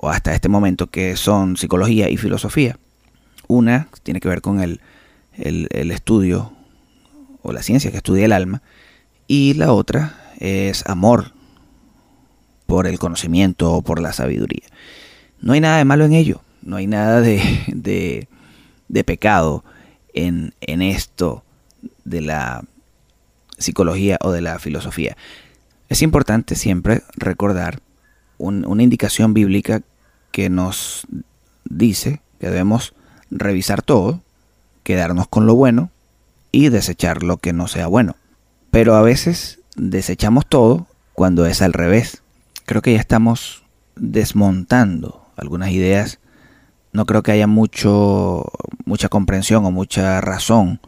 o 0.00 0.08
hasta 0.10 0.34
este 0.34 0.48
momento, 0.48 0.88
que 0.88 1.16
son 1.16 1.56
psicología 1.56 2.08
y 2.08 2.16
filosofía. 2.16 2.78
Una 3.48 3.88
tiene 4.02 4.20
que 4.20 4.28
ver 4.28 4.40
con 4.40 4.60
el, 4.60 4.80
el 5.38 5.90
estudio 5.90 6.52
o 7.42 7.52
la 7.52 7.62
ciencia 7.62 7.90
que 7.90 7.98
estudia 7.98 8.24
el 8.24 8.32
alma, 8.32 8.62
y 9.28 9.54
la 9.54 9.72
otra 9.72 10.14
es 10.38 10.84
amor 10.86 11.32
por 12.66 12.86
el 12.86 12.98
conocimiento 12.98 13.72
o 13.72 13.82
por 13.82 14.00
la 14.00 14.12
sabiduría. 14.12 14.66
No 15.40 15.52
hay 15.52 15.60
nada 15.60 15.78
de 15.78 15.84
malo 15.84 16.04
en 16.04 16.12
ello, 16.12 16.42
no 16.62 16.76
hay 16.76 16.86
nada 16.86 17.20
de, 17.20 17.40
de, 17.68 19.04
pecado 19.04 19.64
en, 20.12 20.54
en 20.60 20.82
esto 20.82 21.44
de 22.04 22.20
la 22.20 22.64
psicología 23.58 24.18
o 24.22 24.32
de 24.32 24.40
la 24.40 24.58
filosofía. 24.58 25.16
Es 25.88 26.02
importante 26.02 26.56
siempre 26.56 27.02
recordar 27.14 27.80
una 28.38 28.82
indicación 28.82 29.32
bíblica 29.32 29.82
que 30.32 30.50
nos 30.50 31.06
dice 31.64 32.20
que 32.38 32.50
debemos 32.50 32.92
revisar 33.30 33.82
todo, 33.82 34.20
quedarnos 34.86 35.26
con 35.26 35.46
lo 35.46 35.56
bueno 35.56 35.90
y 36.52 36.68
desechar 36.68 37.24
lo 37.24 37.38
que 37.38 37.52
no 37.52 37.66
sea 37.66 37.88
bueno. 37.88 38.14
Pero 38.70 38.94
a 38.94 39.02
veces 39.02 39.58
desechamos 39.74 40.46
todo 40.46 40.86
cuando 41.12 41.44
es 41.44 41.60
al 41.60 41.72
revés. 41.72 42.22
Creo 42.66 42.82
que 42.82 42.92
ya 42.92 43.00
estamos 43.00 43.64
desmontando 43.96 45.26
algunas 45.36 45.72
ideas. 45.72 46.20
No 46.92 47.04
creo 47.04 47.24
que 47.24 47.32
haya 47.32 47.48
mucho, 47.48 48.44
mucha 48.84 49.08
comprensión 49.08 49.64
o 49.64 49.72
mucha 49.72 50.20
razón 50.20 50.78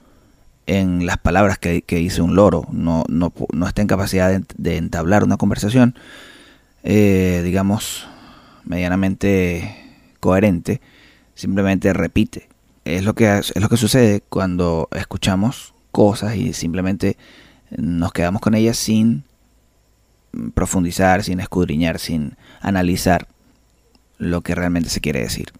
en 0.67 1.05
las 1.05 1.19
palabras 1.19 1.59
que, 1.59 1.83
dice 1.89 2.23
un 2.23 2.37
loro. 2.37 2.67
No, 2.71 3.03
no, 3.09 3.33
está 3.67 3.83
en 3.83 3.89
capacidad 3.89 4.41
de, 4.57 4.77
entablar 4.77 5.25
una 5.25 5.39
conversación, 5.39 5.97
eh, 6.85 7.41
digamos, 7.43 8.07
medianamente 8.65 9.75
coherente. 10.21 10.81
Simplemente 11.35 11.93
repite. 11.93 12.48
Es 12.89 13.05
lo, 13.05 13.15
que, 13.15 13.37
es 13.37 13.55
lo 13.61 13.69
que 13.69 13.77
sucede 13.77 14.23
cuando 14.31 14.89
escuchamos 14.93 15.75
cosas 15.93 16.37
y 16.37 16.55
simplemente 16.55 17.19
nos 17.77 18.15
quedamos 18.15 18.41
con 18.41 18.55
ellas 18.55 18.79
sin 18.79 19.25
profundizar, 20.55 21.23
sin 21.23 21.39
escudriñar, 21.41 21.99
sin 21.99 22.39
analizar 22.63 23.29
lo 24.17 24.41
que 24.41 24.55
realmente 24.55 24.89
se 24.89 25.03
quiere 25.03 25.21
decir. 25.21 25.53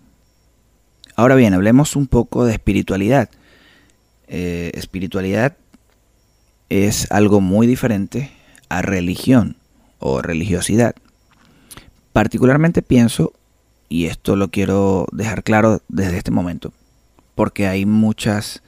Ahora 1.17 1.35
bien, 1.35 1.53
hablemos 1.53 1.97
un 1.97 2.07
poco 2.07 2.47
de 2.47 2.53
espiritualidad. 2.53 3.29
Eh, 4.27 4.71
espiritualidad 4.73 5.55
es 6.71 7.13
algo 7.13 7.43
muy 7.43 7.67
diferente 7.67 8.33
a 8.71 8.81
religión 8.81 9.57
o 9.99 10.23
religiosidad. 10.23 10.95
Particularmente 12.15 12.81
pienso, 12.81 13.35
y 13.91 14.07
esto 14.07 14.35
lo 14.35 14.49
quiero 14.49 15.07
dejar 15.13 15.43
claro 15.43 15.83
desde 15.89 16.17
este 16.17 16.31
momento, 16.31 16.73
porque 17.39 17.69
hay 17.69 17.87
muchas 17.87 18.65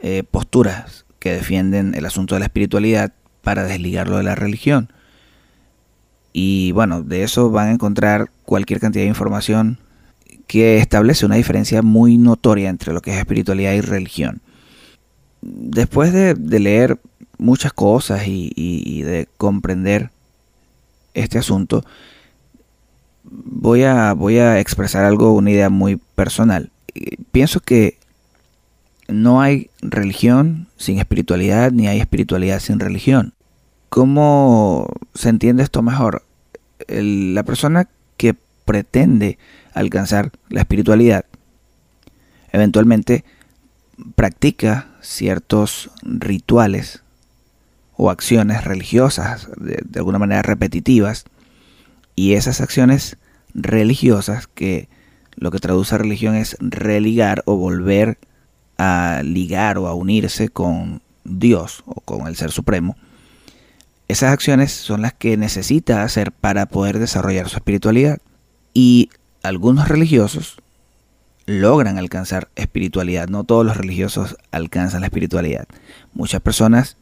eh, 0.00 0.24
posturas 0.30 1.06
que 1.20 1.32
defienden 1.32 1.94
el 1.94 2.04
asunto 2.04 2.34
de 2.34 2.40
la 2.40 2.44
espiritualidad 2.44 3.14
para 3.40 3.64
desligarlo 3.64 4.18
de 4.18 4.24
la 4.24 4.34
religión. 4.34 4.92
Y 6.34 6.72
bueno, 6.72 7.02
de 7.02 7.22
eso 7.22 7.50
van 7.50 7.68
a 7.68 7.72
encontrar 7.72 8.30
cualquier 8.44 8.78
cantidad 8.78 9.04
de 9.04 9.08
información 9.08 9.78
que 10.46 10.76
establece 10.76 11.24
una 11.24 11.36
diferencia 11.36 11.80
muy 11.80 12.18
notoria 12.18 12.68
entre 12.68 12.92
lo 12.92 13.00
que 13.00 13.10
es 13.10 13.16
espiritualidad 13.16 13.72
y 13.72 13.80
religión. 13.80 14.42
Después 15.40 16.12
de, 16.12 16.34
leer 16.60 17.00
muchas 17.38 17.72
cosas 17.72 18.24
y, 18.26 19.00
de 19.00 19.28
comprender 19.38 20.10
este 21.14 21.38
asunto, 21.38 21.86
voy 23.24 23.84
a, 23.84 24.12
voy 24.12 24.36
a 24.36 24.60
expresar 24.60 25.06
algo, 25.06 25.32
una 25.32 25.52
idea 25.52 25.70
muy 25.70 25.96
personal. 25.96 26.70
Pienso 27.32 27.60
que 27.60 27.99
no 29.12 29.40
hay 29.40 29.70
religión 29.80 30.68
sin 30.76 30.98
espiritualidad, 30.98 31.72
ni 31.72 31.88
hay 31.88 32.00
espiritualidad 32.00 32.60
sin 32.60 32.80
religión. 32.80 33.34
¿Cómo 33.88 34.88
se 35.14 35.28
entiende 35.28 35.62
esto 35.62 35.82
mejor? 35.82 36.24
la 36.88 37.42
persona 37.42 37.88
que 38.16 38.34
pretende 38.64 39.38
alcanzar 39.74 40.32
la 40.48 40.60
espiritualidad 40.60 41.26
eventualmente 42.52 43.24
practica 44.14 44.88
ciertos 45.00 45.90
rituales 46.02 47.02
o 47.96 48.10
acciones 48.10 48.64
religiosas 48.64 49.48
de, 49.56 49.82
alguna 49.96 50.18
manera 50.18 50.42
repetitivas 50.42 51.24
y 52.16 52.34
esas 52.34 52.60
acciones 52.60 53.18
religiosas 53.54 54.46
que 54.46 54.88
lo 55.34 55.50
que 55.50 55.58
traduce 55.58 55.94
a 55.94 55.98
religión 55.98 56.34
es 56.34 56.56
religar 56.60 57.42
o 57.46 57.56
volver 57.56 58.18
a 58.82 59.20
ligar 59.22 59.76
o 59.76 59.88
a 59.88 59.94
unirse 59.94 60.48
con 60.48 61.02
Dios 61.24 61.82
o 61.84 62.00
con 62.00 62.26
el 62.26 62.36
Ser 62.36 62.50
Supremo, 62.50 62.96
esas 64.08 64.32
acciones 64.32 64.72
son 64.72 65.02
las 65.02 65.12
que 65.12 65.36
necesita 65.36 66.02
hacer 66.02 66.32
para 66.32 66.64
poder 66.64 66.98
desarrollar 66.98 67.50
su 67.50 67.56
espiritualidad. 67.56 68.20
Y 68.72 69.10
algunos 69.42 69.88
religiosos 69.88 70.56
logran 71.44 71.98
alcanzar 71.98 72.48
espiritualidad. 72.56 73.28
No 73.28 73.44
todos 73.44 73.66
los 73.66 73.76
religiosos 73.76 74.38
alcanzan 74.50 75.02
la 75.02 75.08
espiritualidad. 75.08 75.66
Muchas 76.14 76.40
personas 76.40 76.96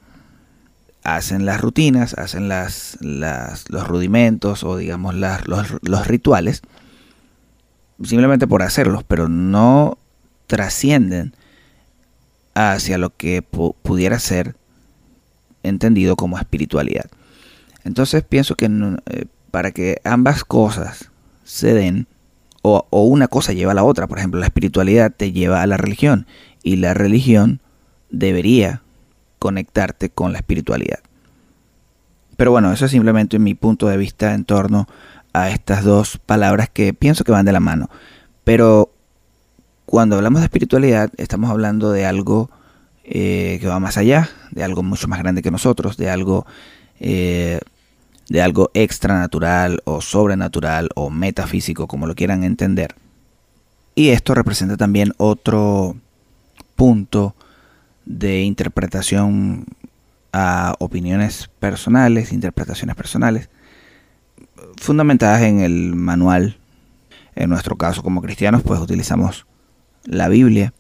hacen 1.04 1.46
las 1.46 1.60
rutinas, 1.60 2.14
hacen 2.14 2.48
las, 2.48 2.98
los 3.00 3.86
rudimentos 3.86 4.64
o 4.64 4.76
digamos 4.76 5.14
los, 5.14 5.76
los 5.80 6.06
rituales 6.08 6.62
simplemente 8.02 8.48
por 8.48 8.62
hacerlos, 8.62 9.04
pero 9.04 9.28
no 9.28 9.98
trascienden 10.48 11.34
hacia 12.58 12.98
lo 12.98 13.16
que 13.16 13.42
pudiera 13.42 14.18
ser 14.18 14.56
entendido 15.62 16.16
como 16.16 16.38
espiritualidad. 16.38 17.06
Entonces 17.84 18.24
pienso 18.24 18.56
que 18.56 18.66
eh, 18.66 19.26
para 19.52 19.70
que 19.70 20.00
ambas 20.02 20.44
cosas 20.44 21.10
se 21.44 21.72
den, 21.72 22.08
o, 22.62 22.84
una 22.90 23.28
cosa 23.28 23.52
lleva 23.52 23.72
a 23.72 23.74
la 23.76 23.84
otra, 23.84 24.08
por 24.08 24.18
ejemplo, 24.18 24.40
la 24.40 24.46
espiritualidad 24.46 25.12
te 25.16 25.30
lleva 25.30 25.62
a 25.62 25.66
la 25.68 25.76
religión 25.76 26.26
y 26.64 26.76
la 26.76 26.94
religión 26.94 27.60
debería 28.10 28.82
conectarte 29.38 30.10
con 30.10 30.32
la 30.32 30.38
espiritualidad. 30.38 30.98
Pero 32.36 32.50
bueno, 32.50 32.72
eso 32.72 32.86
es 32.86 32.90
simplemente 32.90 33.38
mi 33.38 33.54
punto 33.54 33.86
de 33.86 33.96
vista 33.96 34.34
en 34.34 34.44
torno 34.44 34.88
a 35.32 35.50
estas 35.50 35.84
dos 35.84 36.18
palabras 36.18 36.68
que 36.68 36.92
pienso 36.92 37.22
que 37.22 37.32
van 37.32 37.46
de 37.46 37.52
la 37.52 37.60
mano. 37.60 37.88
Pero 38.42 38.92
cuando 39.88 40.16
hablamos 40.16 40.42
de 40.42 40.44
espiritualidad, 40.44 41.10
estamos 41.16 41.48
hablando 41.48 41.90
de 41.90 42.04
algo 42.04 42.50
eh, 43.04 43.56
que 43.58 43.68
va 43.68 43.80
más 43.80 43.96
allá, 43.96 44.28
de 44.50 44.62
algo 44.62 44.82
mucho 44.82 45.08
más 45.08 45.18
grande 45.18 45.40
que 45.40 45.50
nosotros, 45.50 45.96
de 45.96 46.10
algo, 46.10 46.44
eh, 47.00 47.58
de 48.28 48.42
algo 48.42 48.70
extranatural 48.74 49.80
o 49.86 50.02
sobrenatural 50.02 50.90
o 50.94 51.08
metafísico, 51.08 51.86
como 51.86 52.06
lo 52.06 52.14
quieran 52.14 52.44
entender. 52.44 52.96
Y 53.94 54.10
esto 54.10 54.34
representa 54.34 54.76
también 54.76 55.14
otro 55.16 55.96
punto 56.76 57.34
de 58.04 58.42
interpretación 58.42 59.64
a 60.34 60.74
opiniones 60.80 61.48
personales, 61.60 62.30
interpretaciones 62.30 62.94
personales, 62.94 63.48
fundamentadas 64.76 65.40
en 65.40 65.60
el 65.60 65.94
manual. 65.94 66.58
En 67.34 67.48
nuestro 67.48 67.76
caso 67.76 68.02
como 68.02 68.20
cristianos, 68.20 68.62
pues 68.62 68.80
utilizamos 68.80 69.47
la 70.08 70.28
Biblia 70.28 70.72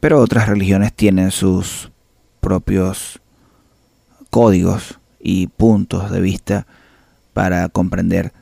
pero 0.00 0.18
otras 0.20 0.48
religiones 0.48 0.94
tienen 0.94 1.30
sus 1.30 1.92
propios 2.40 3.20
códigos 4.30 4.98
y 5.20 5.48
puntos 5.48 6.10
de 6.10 6.20
vista 6.20 6.66
para 7.34 7.68
comprender 7.68 8.32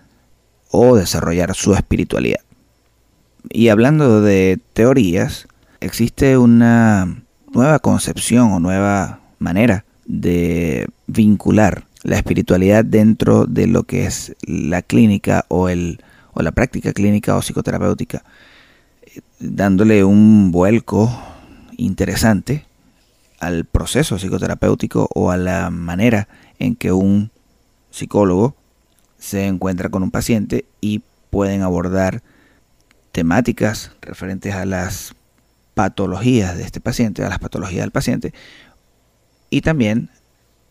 o 0.71 0.97
desarrollar 0.97 1.55
su 1.55 1.75
espiritualidad. 1.75 2.41
Y 3.51 3.69
hablando 3.69 4.21
de 4.21 4.61
teorías, 4.73 5.49
existe 5.81 6.39
una 6.39 7.23
nueva 7.53 7.81
concepción 7.81 8.53
o 8.53 8.61
nueva 8.61 9.21
manera 9.39 9.85
de 10.07 10.89
vincular 11.07 11.85
la 12.05 12.17
espiritualidad 12.17 12.85
dentro 12.85 13.47
de 13.47 13.67
lo 13.67 13.83
que 13.83 14.07
es 14.07 14.37
la 14.43 14.83
clínica 14.83 15.45
o, 15.49 15.69
el, 15.69 16.03
o 16.33 16.43
la 16.43 16.53
práctica 16.53 16.93
clínica 16.93 17.37
o 17.37 17.41
psicoterapéutica, 17.41 18.23
dándole 19.39 20.05
un 20.05 20.51
vuelco 20.51 21.11
interesante 21.77 22.67
al 23.41 23.65
proceso 23.65 24.19
psicoterapéutico 24.19 25.09
o 25.15 25.31
a 25.31 25.37
la 25.37 25.71
manera 25.71 26.29
en 26.59 26.75
que 26.75 26.93
un 26.93 27.31
psicólogo 27.91 28.57
se 29.19 29.47
encuentra 29.47 29.89
con 29.89 30.03
un 30.03 30.11
paciente 30.11 30.65
y 30.81 31.03
pueden 31.31 31.63
abordar 31.63 32.23
temáticas 33.13 33.93
referentes 34.01 34.55
a 34.55 34.65
las 34.65 35.15
patologías 35.75 36.57
de 36.57 36.65
este 36.65 36.81
paciente, 36.81 37.25
a 37.25 37.29
las 37.29 37.39
patologías 37.39 37.83
del 37.83 37.91
paciente 37.91 38.33
y 39.51 39.61
también 39.61 40.11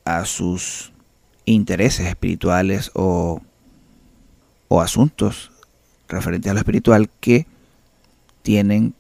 a 0.05 0.25
sus 0.25 0.91
intereses 1.45 2.07
espirituales 2.07 2.91
o, 2.93 3.41
o 4.67 4.81
asuntos 4.81 5.51
referentes 6.07 6.49
a 6.49 6.53
lo 6.53 6.59
espiritual 6.59 7.09
que 7.19 7.47
tienen 8.47 8.93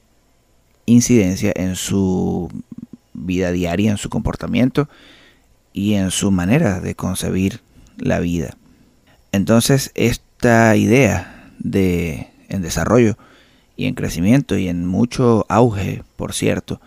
incidencia 0.85 1.53
en 1.55 1.77
su 1.77 2.51
vida 3.13 3.53
diaria, 3.53 3.91
en 3.91 3.97
su 3.97 4.09
comportamiento 4.09 4.89
y 5.71 5.93
en 5.93 6.11
su 6.11 6.31
manera 6.31 6.81
de 6.81 6.95
concebir 6.95 7.61
la 7.95 8.19
vida. 8.19 8.57
Entonces, 9.31 9.91
esta 9.95 10.75
idea 10.75 11.49
de 11.59 12.27
en 12.49 12.61
desarrollo 12.61 13.17
y 13.77 13.85
en 13.85 13.95
crecimiento 13.95 14.57
y 14.57 14.67
en 14.67 14.85
mucho 14.85 15.45
auge, 15.47 16.03
por 16.17 16.33
cierto, 16.33 16.81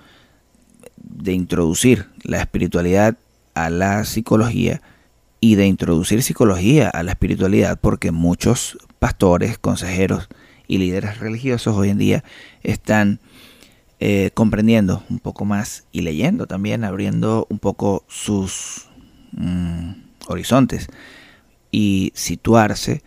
de 0.98 1.32
introducir 1.32 2.08
la 2.24 2.40
espiritualidad 2.40 3.16
a 3.54 3.70
la 3.70 4.04
psicología 4.04 4.82
y 5.40 5.54
de 5.54 5.66
introducir 5.66 6.22
psicología 6.22 6.90
a 6.90 7.02
la 7.04 7.12
espiritualidad, 7.12 7.80
porque 7.80 8.10
muchos 8.10 8.76
pastores, 8.98 9.56
consejeros 9.56 10.28
y 10.70 10.78
líderes 10.78 11.18
religiosos 11.18 11.76
hoy 11.76 11.88
en 11.88 11.98
día 11.98 12.24
están 12.62 13.18
eh, 13.98 14.30
comprendiendo 14.34 15.02
un 15.10 15.18
poco 15.18 15.44
más 15.44 15.84
y 15.90 16.02
leyendo 16.02 16.46
también, 16.46 16.84
abriendo 16.84 17.48
un 17.50 17.58
poco 17.58 18.04
sus 18.06 18.88
mm, 19.32 19.90
horizontes 20.28 20.86
y 21.72 22.12
situarse 22.14 23.02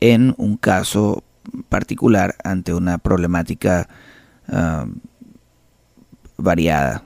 en 0.00 0.34
un 0.36 0.56
caso 0.56 1.22
particular 1.68 2.34
ante 2.42 2.74
una 2.74 2.98
problemática 2.98 3.88
ah, 4.48 4.86
variada. 6.36 7.04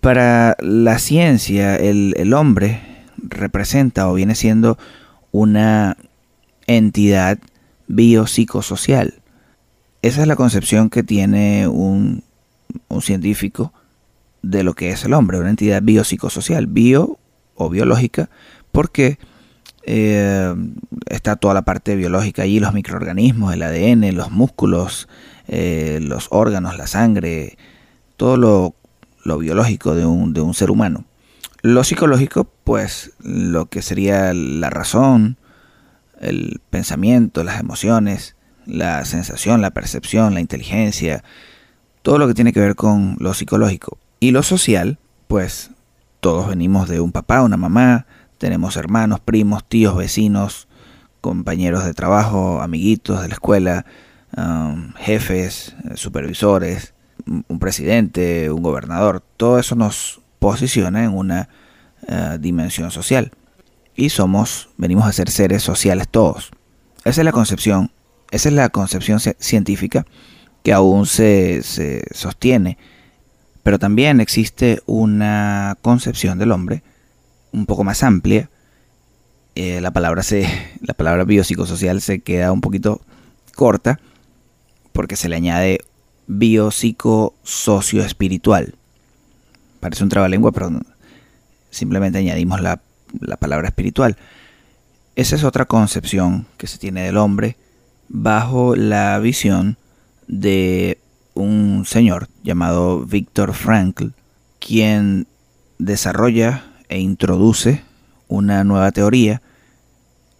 Para 0.00 0.56
la 0.58 0.98
ciencia, 0.98 1.76
el 1.76 2.34
hombre 2.34 2.80
representa 3.16 4.08
o 4.08 4.14
viene 4.14 4.34
siendo 4.34 4.76
una 5.30 5.96
entidad 6.66 7.38
biopsicosocial. 7.88 9.14
Esa 10.02 10.22
es 10.22 10.26
la 10.28 10.36
concepción 10.36 10.90
que 10.90 11.02
tiene 11.02 11.68
un, 11.68 12.22
un, 12.88 13.02
científico 13.02 13.72
de 14.42 14.62
lo 14.62 14.74
que 14.74 14.90
es 14.90 15.04
el 15.04 15.14
hombre, 15.14 15.38
una 15.38 15.50
entidad 15.50 15.82
biopsicosocial, 15.82 16.66
bio 16.66 17.18
o 17.54 17.70
biológica, 17.70 18.30
porque 18.72 19.18
eh, 19.88 20.52
está 21.06 21.36
toda 21.36 21.54
la 21.54 21.62
parte 21.62 21.94
biológica 21.94 22.42
allí, 22.42 22.58
los 22.58 22.74
microorganismos, 22.74 23.54
el 23.54 23.62
ADN, 23.62 24.16
los 24.16 24.32
músculos, 24.32 25.08
eh, 25.46 26.00
los 26.02 26.26
órganos, 26.30 26.76
la 26.76 26.88
sangre, 26.88 27.56
todo 28.16 28.36
lo, 29.24 29.38
biológico 29.38 29.94
de 29.94 30.04
un, 30.04 30.32
de 30.32 30.40
un, 30.40 30.54
ser 30.54 30.72
humano. 30.72 31.04
Lo 31.62 31.84
psicológico, 31.84 32.48
pues 32.64 33.12
lo 33.20 33.66
que 33.66 33.80
sería 33.80 34.34
la 34.34 34.70
razón, 34.70 35.36
el 36.20 36.60
pensamiento, 36.70 37.44
las 37.44 37.60
emociones, 37.60 38.36
la 38.66 39.04
sensación, 39.04 39.60
la 39.60 39.70
percepción, 39.70 40.34
la 40.34 40.40
inteligencia, 40.40 41.22
todo 42.02 42.18
lo 42.18 42.26
que 42.28 42.34
tiene 42.34 42.52
que 42.52 42.60
ver 42.60 42.74
con 42.74 43.16
lo 43.20 43.34
psicológico. 43.34 43.98
Y 44.20 44.30
lo 44.30 44.42
social, 44.42 44.98
pues 45.28 45.70
todos 46.20 46.48
venimos 46.48 46.88
de 46.88 47.00
un 47.00 47.12
papá, 47.12 47.42
una 47.42 47.56
mamá, 47.56 48.06
tenemos 48.38 48.76
hermanos, 48.76 49.20
primos, 49.20 49.64
tíos, 49.64 49.96
vecinos, 49.96 50.68
compañeros 51.20 51.84
de 51.84 51.94
trabajo, 51.94 52.60
amiguitos 52.62 53.22
de 53.22 53.28
la 53.28 53.34
escuela, 53.34 53.86
um, 54.36 54.92
jefes, 54.94 55.74
supervisores, 55.94 56.94
un 57.26 57.58
presidente, 57.58 58.50
un 58.50 58.62
gobernador. 58.62 59.22
Todo 59.36 59.58
eso 59.58 59.74
nos 59.74 60.20
posiciona 60.38 61.04
en 61.04 61.12
una 61.12 61.48
uh, 62.08 62.38
dimensión 62.38 62.90
social. 62.90 63.32
Y 63.96 64.10
somos, 64.10 64.68
venimos 64.76 65.06
a 65.06 65.12
ser 65.12 65.30
seres 65.30 65.62
sociales 65.62 66.08
todos. 66.08 66.50
Esa 67.04 67.22
es 67.22 67.24
la 67.24 67.32
concepción, 67.32 67.90
esa 68.30 68.48
es 68.48 68.54
la 68.54 68.68
concepción 68.68 69.18
científica 69.20 70.06
que 70.62 70.72
aún 70.72 71.06
se, 71.06 71.62
se 71.62 72.04
sostiene. 72.12 72.78
Pero 73.62 73.78
también 73.78 74.20
existe 74.20 74.82
una 74.86 75.78
concepción 75.82 76.38
del 76.38 76.52
hombre 76.52 76.82
un 77.52 77.66
poco 77.66 77.84
más 77.84 78.02
amplia, 78.02 78.50
eh, 79.56 79.80
la 79.80 79.90
palabra 79.90 80.22
se, 80.22 80.46
la 80.82 80.94
palabra 80.94 81.24
biopsicosocial 81.24 82.00
se 82.02 82.20
queda 82.20 82.52
un 82.52 82.60
poquito 82.60 83.00
corta 83.54 83.98
porque 84.92 85.16
se 85.16 85.28
le 85.28 85.36
añade 85.36 85.80
biopsicosocio 86.26 88.02
espiritual. 88.02 88.74
Parece 89.80 90.02
un 90.02 90.10
trabalengua, 90.10 90.52
pero 90.52 90.70
simplemente 91.70 92.18
añadimos 92.18 92.60
la, 92.60 92.80
la 93.20 93.36
palabra 93.36 93.68
espiritual. 93.68 94.16
Esa 95.14 95.36
es 95.36 95.44
otra 95.44 95.64
concepción 95.64 96.46
que 96.56 96.66
se 96.66 96.78
tiene 96.78 97.04
del 97.04 97.16
hombre 97.16 97.56
bajo 98.08 98.76
la 98.76 99.18
visión 99.18 99.78
de 100.28 100.98
un 101.34 101.84
señor 101.86 102.28
llamado 102.42 103.04
Viktor 103.04 103.54
Frankl, 103.54 104.08
quien 104.58 105.26
desarrolla 105.78 106.64
e 106.88 106.98
introduce 106.98 107.82
una 108.28 108.64
nueva 108.64 108.92
teoría 108.92 109.42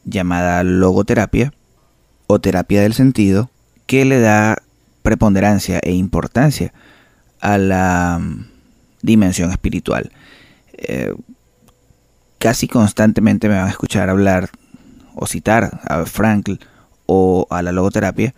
llamada 0.04 0.62
logoterapia 0.62 1.52
o 2.26 2.40
terapia 2.40 2.82
del 2.82 2.94
sentido 2.94 3.50
que 3.86 4.04
le 4.04 4.20
da 4.20 4.62
preponderancia 5.02 5.78
e 5.82 5.92
importancia 5.92 6.72
a 7.40 7.58
la 7.58 8.20
dimensión 9.02 9.50
espiritual. 9.50 10.10
Eh, 10.72 11.14
casi 12.46 12.68
constantemente 12.68 13.48
me 13.48 13.56
van 13.56 13.66
a 13.66 13.70
escuchar 13.70 14.09
hablar 14.09 14.50
o 15.16 15.26
citar 15.26 15.80
a 15.82 16.04
Frankl 16.04 16.52
o 17.04 17.48
a 17.50 17.61
la 17.61 17.72
logoterapia. 17.72 18.37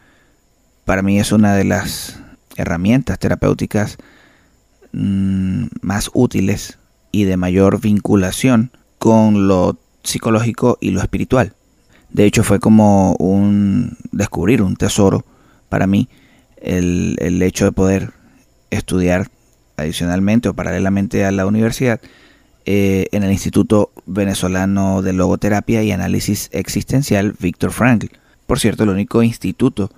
Para 0.87 1.03
mí 1.03 1.21
es 1.21 1.31
una 1.31 1.55
de 1.55 1.65
las 1.65 2.19
herramientas 2.57 3.19
terapéuticas 3.19 3.99
mm, 4.93 5.67
más 5.83 6.11
útiles 6.15 6.79
y 7.13 7.25
de 7.25 7.37
mayor 7.37 7.83
vinculación 7.83 8.71
con 8.99 9.47
lo 9.47 9.77
psicológico 10.03 10.79
y 10.81 10.93
lo 10.93 11.03
espiritual. 11.03 11.53
De 12.09 12.25
hecho 12.25 12.45
fue 12.45 12.61
como 12.61 13.13
un 13.17 13.99
descubrir 14.11 14.63
un 14.63 14.77
tesoro 14.77 15.27
para 15.69 15.87
mí 15.87 16.09
el, 16.57 17.17
el 17.21 17.43
hecho 17.43 17.67
de 17.67 17.73
poder 17.73 18.13
estudiar 18.71 19.29
adicionalmente 19.77 20.49
o 20.49 20.55
paralelamente 20.55 21.27
a 21.27 21.31
la 21.31 21.45
universidad 21.45 22.01
eh, 22.71 23.09
en 23.13 23.23
el 23.23 23.33
Instituto 23.33 23.93
Venezolano 24.05 25.01
de 25.01 25.15
Logoterapia 25.15 25.83
y 25.83 25.91
Análisis 25.91 26.51
Existencial 26.53 27.35
Víctor 27.41 27.73
Frankl. 27.73 28.09
Por 28.47 28.61
cierto, 28.61 28.83
el 28.83 28.91
único 28.91 29.23
instituto 29.23 29.91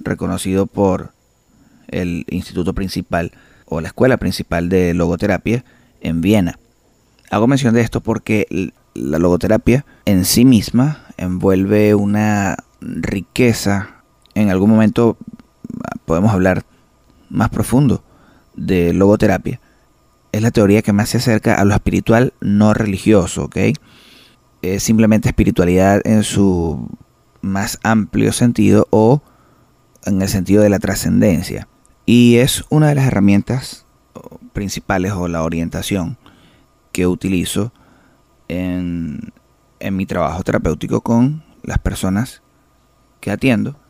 reconocido 0.00 0.66
por 0.66 1.12
el 1.86 2.26
instituto 2.28 2.74
principal 2.74 3.30
o 3.66 3.80
la 3.80 3.86
escuela 3.86 4.16
principal 4.16 4.68
de 4.68 4.92
logoterapia 4.92 5.64
en 6.00 6.20
Viena. 6.20 6.58
Hago 7.30 7.46
mención 7.46 7.74
de 7.74 7.82
esto 7.82 8.00
porque 8.00 8.72
la 8.94 9.20
logoterapia 9.20 9.86
en 10.04 10.24
sí 10.24 10.44
misma 10.44 11.04
envuelve 11.18 11.94
una 11.94 12.56
riqueza. 12.80 14.02
En 14.34 14.50
algún 14.50 14.70
momento 14.70 15.16
podemos 16.06 16.32
hablar 16.32 16.64
más 17.30 17.50
profundo 17.50 18.02
de 18.56 18.92
logoterapia. 18.92 19.60
Es 20.36 20.42
la 20.42 20.50
teoría 20.50 20.82
que 20.82 20.92
más 20.92 21.08
se 21.08 21.16
acerca 21.16 21.54
a 21.54 21.64
lo 21.64 21.72
espiritual 21.72 22.34
no 22.42 22.74
religioso, 22.74 23.44
¿ok? 23.44 23.56
Es 24.60 24.82
simplemente 24.82 25.30
espiritualidad 25.30 26.02
en 26.04 26.24
su 26.24 26.90
más 27.40 27.78
amplio 27.82 28.34
sentido 28.34 28.86
o 28.90 29.22
en 30.04 30.20
el 30.20 30.28
sentido 30.28 30.62
de 30.62 30.68
la 30.68 30.78
trascendencia. 30.78 31.68
Y 32.04 32.36
es 32.36 32.64
una 32.68 32.88
de 32.88 32.96
las 32.96 33.06
herramientas 33.06 33.86
principales 34.52 35.12
o 35.12 35.26
la 35.26 35.42
orientación 35.42 36.18
que 36.92 37.06
utilizo 37.06 37.72
en, 38.48 39.32
en 39.80 39.96
mi 39.96 40.04
trabajo 40.04 40.42
terapéutico 40.42 41.00
con 41.00 41.44
las 41.62 41.78
personas 41.78 42.42
que 43.20 43.30
atiendo 43.30 43.80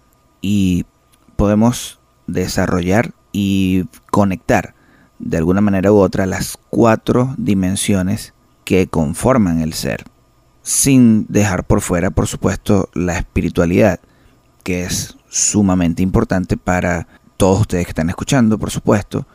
y 0.40 0.87
podemos 1.35 1.98
desarrollar 2.28 3.14
y 3.32 3.87
conectar 4.12 4.75
de 5.18 5.37
alguna 5.38 5.61
manera 5.61 5.92
u 5.92 5.96
otra 5.96 6.26
las 6.26 6.59
cuatro 6.70 7.35
dimensiones 7.38 8.35
que 8.64 8.87
conforman 8.88 9.61
el 9.61 9.72
ser, 9.72 10.05
sin 10.62 11.26
dejar 11.29 11.64
por 11.64 11.81
fuera, 11.81 12.11
por 12.11 12.26
supuesto, 12.26 12.88
la 12.94 13.16
espiritualidad, 13.16 14.00
que 14.62 14.85
es 14.85 15.16
sumamente 15.29 16.02
importante 16.02 16.57
para 16.57 17.07
todos 17.37 17.61
ustedes 17.61 17.85
que 17.85 17.90
están 17.90 18.09
escuchando, 18.09 18.59
por 18.59 18.70
supuesto, 18.70 19.26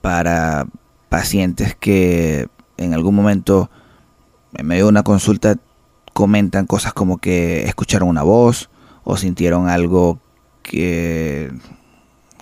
para 0.00 0.66
pacientes 1.08 1.76
que 1.76 2.48
en 2.76 2.94
algún 2.94 3.14
momento 3.14 3.70
en 4.54 4.66
medio 4.66 4.84
de 4.84 4.90
una 4.90 5.02
consulta 5.02 5.56
comentan 6.12 6.66
cosas 6.66 6.92
como 6.92 7.18
que 7.18 7.64
escucharon 7.64 8.08
una 8.08 8.22
voz 8.22 8.70
o 9.04 9.16
sintieron 9.16 9.68
algo 9.68 10.20
que 10.62 11.52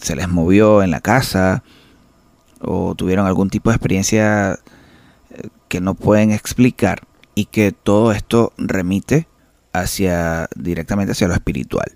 se 0.00 0.16
les 0.16 0.28
movió 0.28 0.82
en 0.82 0.90
la 0.90 1.00
casa 1.00 1.62
o 2.62 2.94
tuvieron 2.94 3.26
algún 3.26 3.50
tipo 3.50 3.70
de 3.70 3.76
experiencia 3.76 4.58
eh, 5.30 5.48
que 5.68 5.80
no 5.80 5.94
pueden 5.94 6.30
explicar 6.30 7.06
y 7.34 7.46
que 7.46 7.72
todo 7.72 8.12
esto 8.12 8.52
remite 8.56 9.26
hacia 9.72 10.48
directamente 10.54 11.12
hacia 11.12 11.28
lo 11.28 11.34
espiritual. 11.34 11.92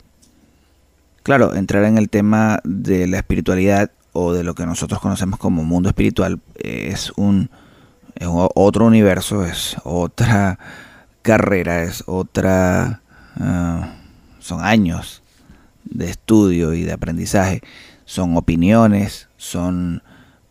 Claro, 1.22 1.54
entrar 1.54 1.84
en 1.84 1.98
el 1.98 2.08
tema 2.08 2.60
de 2.64 3.06
la 3.06 3.18
espiritualidad 3.18 3.90
o 4.12 4.32
de 4.32 4.44
lo 4.44 4.54
que 4.54 4.64
nosotros 4.64 5.00
conocemos 5.00 5.38
como 5.38 5.64
mundo 5.64 5.88
espiritual 5.88 6.40
es 6.54 7.12
un, 7.16 7.50
otro 8.24 8.86
universo, 8.86 9.44
es 9.44 9.76
otra 9.84 10.58
carrera, 11.22 11.82
es 11.82 12.04
otra... 12.06 13.02
Ah, 13.38 13.96
son 14.38 14.64
años 14.64 15.22
de 15.84 16.08
estudio 16.08 16.72
y 16.72 16.84
de 16.84 16.92
aprendizaje, 16.92 17.60
son 18.04 18.36
opiniones, 18.36 19.28
son 19.36 20.02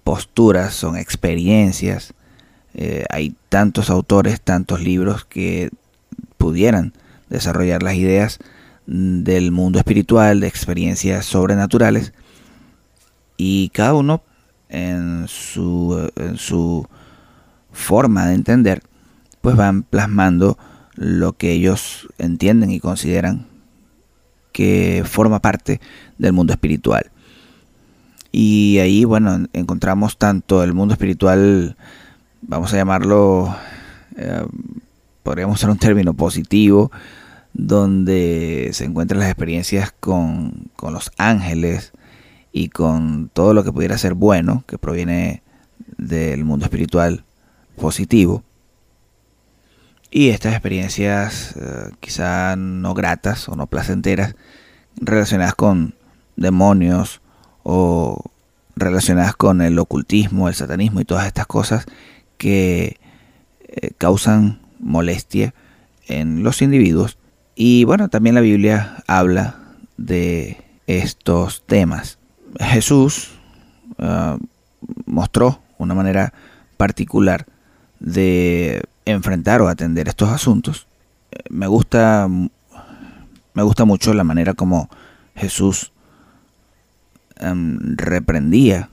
posturas, 0.05 0.75
son 0.75 0.95
experiencias. 0.97 2.13
Eh, 2.75 3.05
hay 3.09 3.35
tantos 3.49 3.89
autores, 3.89 4.39
tantos 4.39 4.79
libros 4.79 5.25
que 5.25 5.71
pudieran 6.37 6.93
desarrollar 7.27 7.81
las 7.81 7.95
ideas 7.95 8.39
del 8.85 9.51
mundo 9.51 9.79
espiritual, 9.79 10.39
de 10.39 10.47
experiencias 10.47 11.25
sobrenaturales, 11.25 12.13
y 13.35 13.69
cada 13.69 13.95
uno 13.95 14.21
en 14.69 15.27
su, 15.27 16.11
en 16.15 16.37
su 16.37 16.87
forma 17.71 18.27
de 18.27 18.35
entender, 18.35 18.83
pues 19.41 19.55
van 19.55 19.81
plasmando 19.81 20.57
lo 20.93 21.33
que 21.33 21.51
ellos 21.51 22.07
entienden 22.19 22.69
y 22.69 22.79
consideran 22.79 23.47
que 24.51 25.03
forma 25.03 25.39
parte 25.41 25.81
del 26.19 26.31
mundo 26.33 26.53
espiritual. 26.53 27.11
Y 28.37 28.79
ahí, 28.79 29.05
bueno, 29.05 29.45
encontramos 29.53 30.17
tanto 30.17 30.61
el 30.61 30.73
mundo 30.73 30.93
espiritual, 30.93 31.77
vamos 32.41 32.73
a 32.73 32.75
llamarlo, 32.75 33.55
eh, 34.17 34.45
podríamos 35.23 35.55
usar 35.55 35.69
un 35.69 35.77
término 35.77 36.13
positivo, 36.15 36.91
donde 37.53 38.71
se 38.73 38.83
encuentran 38.83 39.21
las 39.21 39.29
experiencias 39.29 39.93
con, 40.01 40.69
con 40.75 40.91
los 40.91 41.13
ángeles 41.17 41.93
y 42.51 42.67
con 42.67 43.29
todo 43.31 43.53
lo 43.53 43.63
que 43.63 43.71
pudiera 43.71 43.97
ser 43.97 44.15
bueno, 44.15 44.65
que 44.67 44.77
proviene 44.77 45.41
del 45.97 46.43
mundo 46.43 46.65
espiritual 46.65 47.23
positivo. 47.77 48.43
Y 50.11 50.31
estas 50.31 50.51
experiencias 50.51 51.55
eh, 51.55 51.89
quizá 52.01 52.57
no 52.57 52.93
gratas 52.93 53.47
o 53.47 53.55
no 53.55 53.67
placenteras 53.67 54.35
relacionadas 54.97 55.55
con 55.55 55.95
demonios 56.35 57.21
o 57.67 58.21
relacionadas 58.75 59.35
con 59.35 59.61
el 59.61 59.79
ocultismo, 59.79 60.47
el 60.47 60.53
satanismo 60.53 61.01
y 61.01 61.05
todas 61.05 61.25
estas 61.25 61.47
cosas 61.47 61.87
que 62.37 62.97
eh, 63.67 63.91
causan 63.97 64.59
molestia 64.79 65.55
en 66.07 66.43
los 66.43 66.61
individuos. 66.61 67.17
Y 67.55 67.83
bueno, 67.85 68.07
también 68.07 68.35
la 68.35 68.41
Biblia 68.41 69.03
habla 69.07 69.55
de 69.97 70.63
estos 70.85 71.65
temas. 71.65 72.19
Jesús 72.59 73.31
eh, 73.97 74.37
mostró 75.07 75.59
una 75.79 75.95
manera 75.95 76.33
particular 76.77 77.47
de 77.99 78.83
enfrentar 79.05 79.63
o 79.63 79.69
atender 79.69 80.07
estos 80.07 80.29
asuntos. 80.29 80.85
Me 81.49 81.65
gusta, 81.65 82.27
me 82.27 83.63
gusta 83.63 83.85
mucho 83.85 84.13
la 84.13 84.23
manera 84.23 84.53
como 84.53 84.87
Jesús 85.33 85.91
em, 87.39 87.95
reprendía 87.97 88.89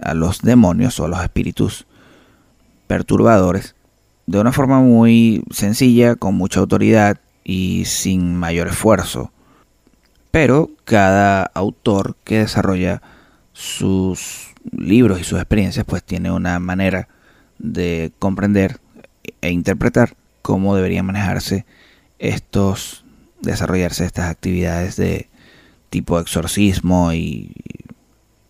a 0.00 0.14
los 0.14 0.42
demonios 0.42 0.98
o 1.00 1.04
a 1.04 1.08
los 1.08 1.22
espíritus 1.22 1.86
perturbadores 2.86 3.74
de 4.26 4.40
una 4.40 4.52
forma 4.52 4.80
muy 4.80 5.44
sencilla, 5.50 6.16
con 6.16 6.34
mucha 6.34 6.60
autoridad 6.60 7.18
y 7.44 7.84
sin 7.84 8.34
mayor 8.36 8.68
esfuerzo. 8.68 9.32
Pero 10.30 10.70
cada 10.84 11.44
autor 11.54 12.16
que 12.24 12.38
desarrolla 12.38 13.02
sus 13.52 14.54
libros 14.72 15.20
y 15.20 15.24
sus 15.24 15.38
experiencias 15.38 15.84
pues 15.84 16.02
tiene 16.02 16.30
una 16.30 16.58
manera 16.58 17.08
de 17.58 18.12
comprender 18.18 18.80
e 19.40 19.50
interpretar 19.50 20.16
cómo 20.42 20.74
deberían 20.74 21.06
manejarse 21.06 21.66
estos, 22.18 23.04
desarrollarse 23.42 24.04
estas 24.04 24.30
actividades 24.30 24.96
de 24.96 25.28
tipo 25.94 26.18
exorcismo 26.18 27.12
y, 27.12 27.52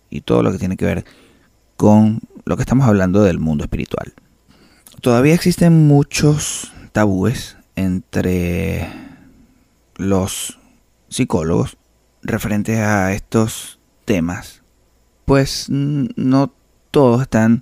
y 0.09 0.21
todo 0.21 0.41
lo 0.41 0.51
que 0.51 0.57
tiene 0.57 0.77
que 0.77 0.85
ver 0.85 1.05
con 1.77 2.21
lo 2.43 2.55
que 2.55 2.63
estamos 2.63 2.87
hablando 2.87 3.21
del 3.21 3.37
mundo 3.37 3.63
espiritual. 3.63 4.13
Todavía 4.99 5.35
existen 5.35 5.85
muchos 5.85 6.73
tabúes 6.91 7.55
entre 7.75 8.89
los 9.97 10.57
psicólogos 11.07 11.77
referentes 12.23 12.79
a 12.79 13.13
estos 13.13 13.79
temas, 14.05 14.63
pues 15.25 15.67
no 15.69 16.51
todos 16.89 17.21
están 17.21 17.61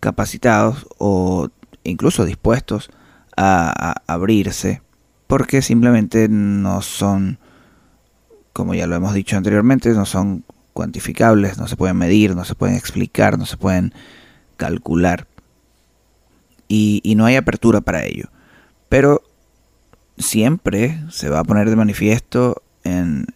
capacitados 0.00 0.86
o 0.96 1.48
incluso 1.84 2.24
dispuestos 2.24 2.88
a, 3.36 3.94
abrirse 4.06 4.80
porque 5.26 5.60
simplemente 5.60 6.28
no 6.30 6.80
son, 6.80 7.38
como 8.58 8.74
ya 8.74 8.88
lo 8.88 8.96
hemos 8.96 9.14
dicho 9.14 9.36
anteriormente, 9.36 9.88
no 9.90 10.04
son 10.04 10.42
cuantificables, 10.72 11.58
no 11.58 11.68
se 11.68 11.76
pueden 11.76 11.96
medir, 11.96 12.34
no 12.34 12.44
se 12.44 12.56
pueden 12.56 12.74
explicar, 12.74 13.38
no 13.38 13.46
se 13.46 13.56
pueden 13.56 13.94
calcular. 14.56 15.28
Y, 16.66 17.14
no 17.16 17.24
hay 17.24 17.36
apertura 17.36 17.80
para 17.82 18.04
ello. 18.04 18.30
Pero 18.88 19.22
siempre 20.18 21.00
se 21.08 21.28
va 21.28 21.38
a 21.38 21.44
poner 21.44 21.70
de 21.70 21.76
manifiesto 21.76 22.60
en, 22.82 23.26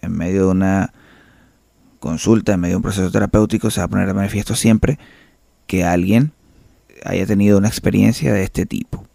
en 0.00 0.12
medio 0.12 0.42
de 0.42 0.52
una 0.52 0.92
consulta, 1.98 2.52
en 2.52 2.60
medio 2.60 2.74
de 2.74 2.76
un 2.76 2.82
proceso 2.82 3.10
terapéutico, 3.10 3.68
se 3.68 3.80
va 3.80 3.86
a 3.86 3.88
poner 3.88 4.06
de 4.06 4.14
manifiesto 4.14 4.54
siempre 4.54 4.96
que 5.66 5.82
alguien 5.82 6.30
haya 7.04 7.26
tenido 7.26 7.58
una 7.58 7.66
experiencia 7.66 8.32
de 8.32 8.44
este 8.44 8.64
tipo. 8.64 9.08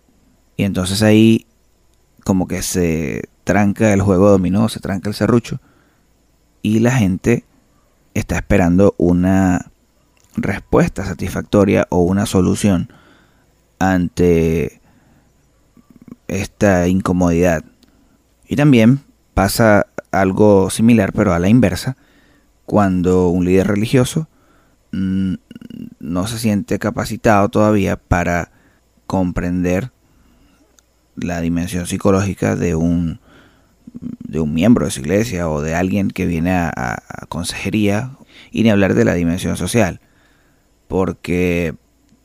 Y 0.58 0.66
entonces 0.66 1.02
ahí 1.04 1.46
como 2.26 2.50
que 2.50 2.62
se 2.62 3.30
tranca 3.48 3.94
el 3.94 4.02
juego 4.02 4.30
dominó, 4.30 4.68
se 4.68 4.82
tranca 4.82 5.08
el 5.08 5.16
serrucho 5.16 5.62
y 6.62 6.80
la 6.80 6.92
gente 6.92 7.46
está 8.14 8.36
esperando 8.36 8.94
una 8.98 9.72
respuesta 10.36 11.06
satisfactoria 11.06 11.88
o 11.90 12.02
una 12.02 12.26
solución 12.26 12.92
ante 13.80 14.82
esta 16.28 16.90
incomodidad. 16.90 17.64
Y 18.50 18.58
también 18.58 19.00
pasa 19.34 19.88
algo 20.12 20.70
similar, 20.70 21.14
pero 21.14 21.34
a 21.34 21.40
la 21.40 21.48
inversa, 21.48 21.96
cuando 22.66 23.30
un 23.30 23.46
líder 23.46 23.68
religioso 23.68 24.28
mm, 24.92 25.36
no 26.02 26.28
se 26.28 26.38
siente 26.38 26.80
capacitado 26.80 27.48
todavía 27.48 27.96
para 27.96 28.52
comprender 29.06 29.92
la 31.16 31.40
dimensión 31.40 31.88
psicológica 31.88 32.58
de 32.58 32.76
un, 32.76 33.22
de 34.00 34.40
un 34.40 34.54
miembro 34.54 34.86
de 34.86 34.92
su 34.92 35.02
iglesia 35.02 35.50
o 35.50 35.62
de 35.62 35.76
alguien 35.76 36.10
que 36.10 36.26
viene 36.26 36.52
a, 36.52 37.04
consejería 37.30 38.12
y 38.52 38.64
ni 38.64 38.70
hablar 38.70 38.94
de 38.94 39.06
la 39.06 39.14
dimensión 39.14 39.58
social. 39.58 40.00
Porque 40.88 41.76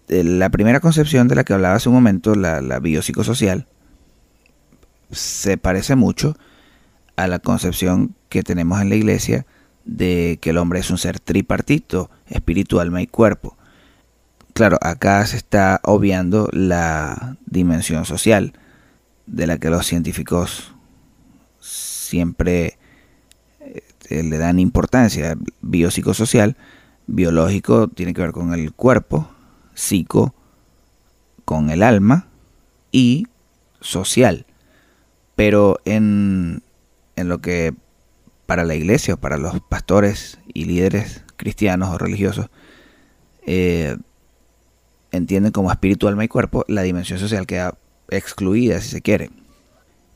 eh, 0.08 0.24
la 0.24 0.50
primera 0.50 0.80
concepción 0.80 1.28
de 1.28 1.35
la 1.35 1.44
que 1.44 1.52
hablaba 1.52 1.74
hace 1.74 1.88
un 1.88 1.94
momento, 1.94 2.35
la, 2.35 2.61
la 2.61 2.78
biopsicosocial, 2.78 3.66
se 5.11 5.58
parece 5.58 5.96
mucho 5.96 6.37
a 7.16 7.26
la 7.26 7.38
concepción 7.38 8.14
que 8.28 8.42
tenemos 8.42 8.80
en 8.80 8.88
la 8.88 8.94
iglesia 8.94 9.46
de 9.85 10.38
que 10.40 10.50
el 10.50 10.58
hombre 10.58 10.80
es 10.80 10.90
un 10.90 10.98
ser 10.98 11.20
tripartito, 11.20 12.11
espíritu, 12.28 12.80
alma 12.80 13.02
y 13.02 13.06
cuerpo. 13.06 13.56
Claro, 14.54 14.78
acá 14.80 15.24
se 15.26 15.37
está 15.37 15.80
obviando 15.82 16.48
la 16.52 17.37
dimensión 17.46 18.04
social 18.04 18.52
de 19.26 19.46
la 19.46 19.58
que 19.58 19.70
los 19.70 19.87
científicos 19.87 20.74
siempre 22.12 22.79
eh, 23.61 24.22
le 24.22 24.37
dan 24.37 24.59
importancia. 24.59 25.35
Biopsicosocial, 25.62 26.59
biológico 27.07 27.88
tiene 27.88 28.12
que 28.12 28.20
ver 28.20 28.33
con 28.33 28.53
el 28.53 28.75
cuerpo, 28.75 29.31
psico 29.72 30.35
con 31.46 31.70
el 31.70 31.83
alma 31.83 32.29
y 32.92 33.27
social. 33.81 34.44
Pero 35.37 35.79
en, 35.87 36.62
en 37.16 37.29
lo 37.31 37.40
que 37.40 37.75
para 38.44 38.64
la 38.64 38.75
iglesia 38.75 39.14
o 39.14 39.16
para 39.16 39.38
los 39.38 39.59
pastores 39.62 40.38
y 40.53 40.66
líderes 40.66 41.25
cristianos 41.38 41.88
o 41.88 41.96
religiosos 41.96 42.51
eh, 43.46 43.96
entienden 45.12 45.51
como 45.51 45.72
espíritu, 45.72 46.09
alma 46.09 46.25
y 46.25 46.29
cuerpo, 46.29 46.66
la 46.68 46.83
dimensión 46.83 47.18
social 47.18 47.46
queda 47.46 47.79
excluida 48.11 48.81
si 48.83 48.90
se 48.90 49.01
quiere. 49.01 49.31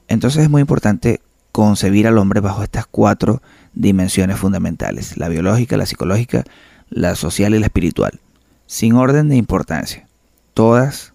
Entonces 0.08 0.42
es 0.42 0.50
muy 0.50 0.60
importante 0.60 1.22
concebir 1.56 2.06
al 2.06 2.18
hombre 2.18 2.40
bajo 2.40 2.62
estas 2.62 2.84
cuatro 2.86 3.40
dimensiones 3.72 4.38
fundamentales, 4.38 5.16
la 5.16 5.30
biológica, 5.30 5.78
la 5.78 5.86
psicológica, 5.86 6.44
la 6.90 7.14
social 7.14 7.54
y 7.54 7.58
la 7.58 7.64
espiritual, 7.64 8.20
sin 8.66 8.92
orden 8.92 9.30
de 9.30 9.36
importancia. 9.36 10.06
Todas 10.52 11.14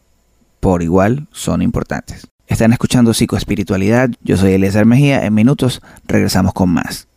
por 0.60 0.82
igual 0.82 1.28
son 1.32 1.62
importantes. 1.62 2.26
Están 2.48 2.74
escuchando 2.74 3.14
Psicoespiritualidad, 3.14 4.10
yo 4.24 4.36
soy 4.36 4.54
Eliezer 4.54 4.88
Mejía, 4.88 5.28
en 5.28 5.36
minutos 5.36 5.80
regresamos 6.08 6.54
con 6.54 6.72
más. 6.72 7.08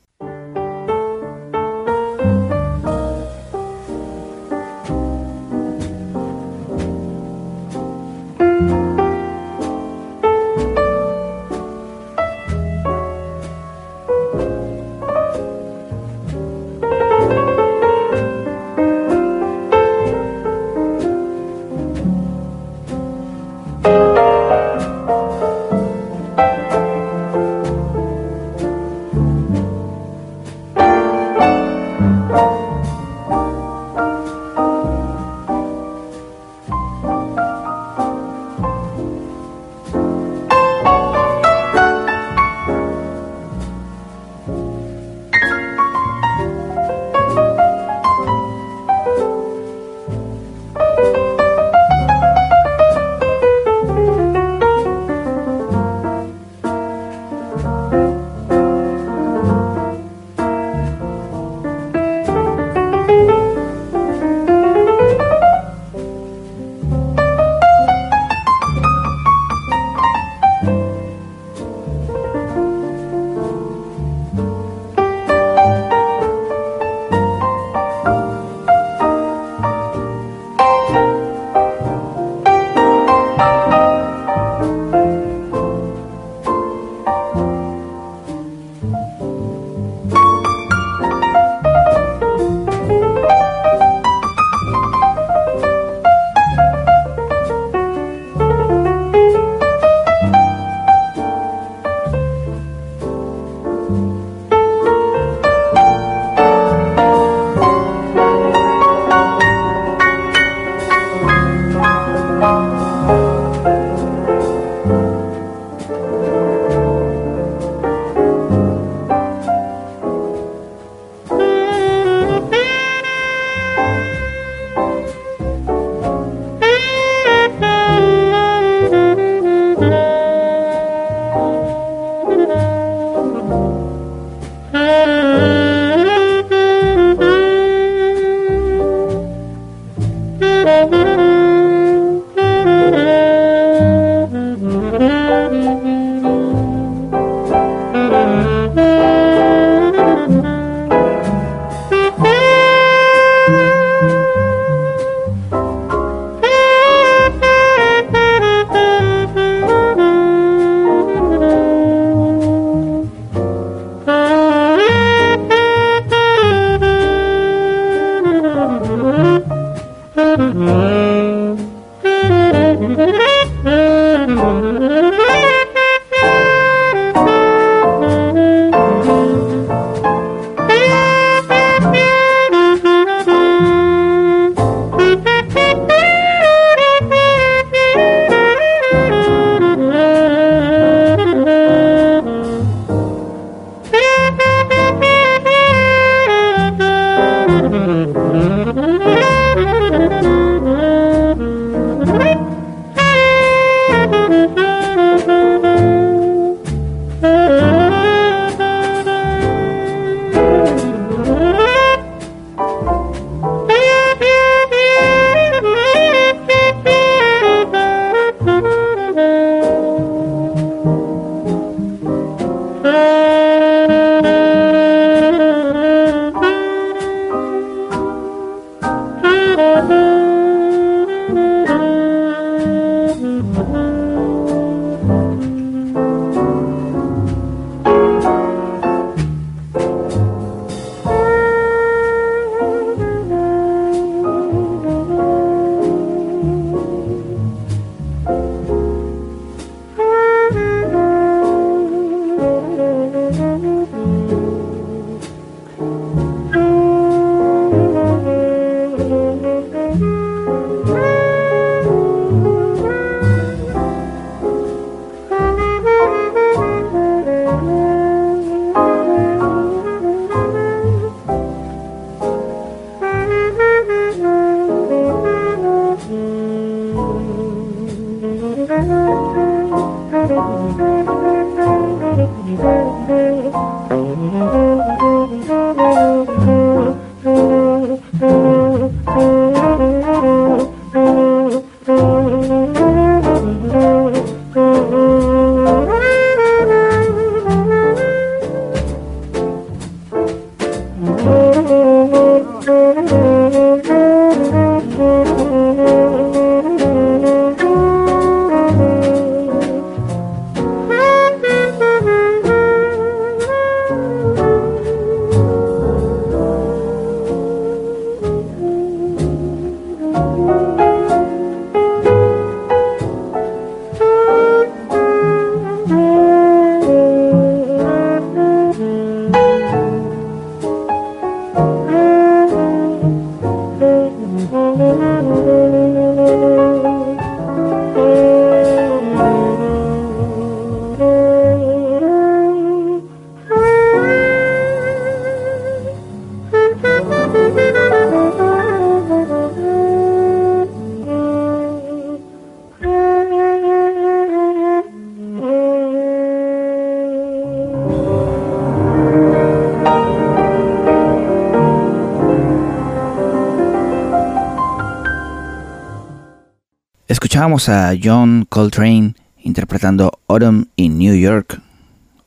Escuchábamos 367.35 367.69
a 367.69 367.93
John 368.01 368.47
Coltrane 368.49 369.17
interpretando 369.39 370.21
Autumn 370.29 370.67
in 370.77 370.99
New 370.99 371.17
York 371.17 371.61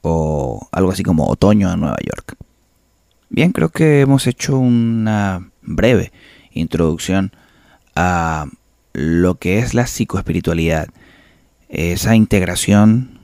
o 0.01 0.67
algo 0.69 0.91
así 0.91 1.01
como 1.01 1.29
Otoño 1.29 1.71
en 1.71 1.79
Nueva 1.79 1.95
York. 2.05 2.35
Bien, 3.29 3.53
creo 3.53 3.69
que 3.69 4.01
hemos 4.01 4.27
hecho 4.27 4.59
una 4.59 5.49
breve 5.61 6.11
introducción 6.51 7.31
a 7.95 8.47
lo 8.91 9.35
que 9.35 9.59
es 9.59 9.73
la 9.73 9.87
psicoespiritualidad, 9.87 10.89
esa 11.69 12.13
integración 12.13 13.21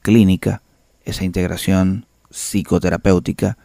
clínica, 0.00 0.62
esa 1.04 1.26
integración 1.26 2.06
psicoterapéutica 2.30 3.58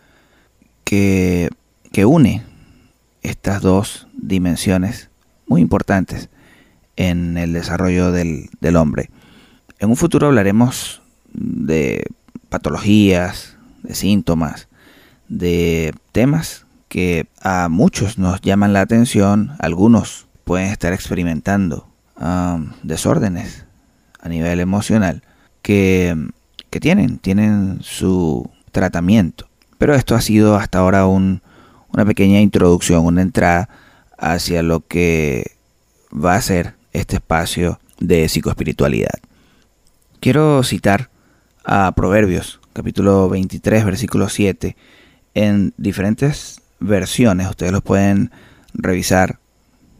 que, 0.84 1.47
que 1.93 2.03
une 2.03 2.43
estas 3.22 3.61
dos 3.61 4.09
dimensiones 4.18 5.09
muy 5.47 5.61
importantes 5.61 6.28
en 6.96 7.38
el 7.38 7.54
desarrollo 7.54 8.12
del, 8.12 8.50
del 8.62 8.76
hombre. 8.76 9.10
En 9.80 9.89
un 9.89 9.98
futuro 9.98 10.28
hablaremos 10.28 11.02
de 11.34 12.06
patologías, 12.50 13.58
de 13.82 13.96
síntomas, 13.96 14.68
de 15.28 15.94
temas 16.12 16.66
que 16.88 17.28
a 17.41 17.70
muchos 17.70 18.18
nos 18.20 18.41
llaman 18.41 18.74
la 18.74 18.82
atención, 18.82 19.56
algunos 19.60 20.28
pueden 20.44 20.68
estar 20.68 20.94
experimentando 20.94 21.88
um, 22.20 22.70
desórdenes 22.84 23.66
a 24.20 24.30
nivel 24.30 24.60
emocional 24.60 25.24
que, 25.62 26.16
que, 26.70 26.80
tienen, 26.80 27.18
tienen 27.18 27.80
su 27.82 28.50
tratamiento. 28.72 29.48
Pero 29.80 29.96
esto 29.96 30.16
ha 30.16 30.22
sido 30.22 30.56
hasta 30.56 30.80
ahora 30.80 31.08
un, 31.08 31.41
una 31.91 32.06
pequeña 32.06 32.39
introducción, 32.39 33.06
una 33.06 33.22
entrada 33.22 33.70
hacia 34.18 34.62
lo 34.62 34.86
que 34.86 35.58
va 36.14 36.36
a 36.36 36.41
ser 36.41 36.76
este 36.94 37.18
espacio 37.18 37.80
de 38.00 38.30
psicoespiritualidad. 38.30 39.20
Quiero 40.20 40.64
citar 40.64 41.10
a 41.66 41.91
Proverbios, 41.94 42.60
capítulo 42.72 43.28
23, 43.30 43.84
versículo 43.84 44.30
7, 44.30 44.78
en 45.34 45.74
diferentes 45.78 46.62
versiones. 46.80 47.50
Ustedes 47.50 47.72
los 47.72 47.82
pueden 47.82 48.32
revisar 48.74 49.39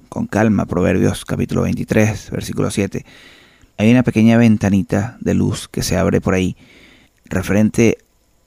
con 0.10 0.28
calma. 0.28 0.66
Proverbios, 0.66 1.26
capítulo 1.26 1.64
23, 1.64 2.32
versículo 2.32 2.72
7. 2.72 3.06
Hay 3.78 3.92
una 3.92 4.04
pequeña 4.04 4.38
ventanita 4.38 5.18
de 5.20 5.34
luz 5.34 5.68
que 5.68 5.82
se 5.82 5.98
abre 5.98 6.22
por 6.22 6.36
ahí 6.36 6.56
referente 7.26 7.98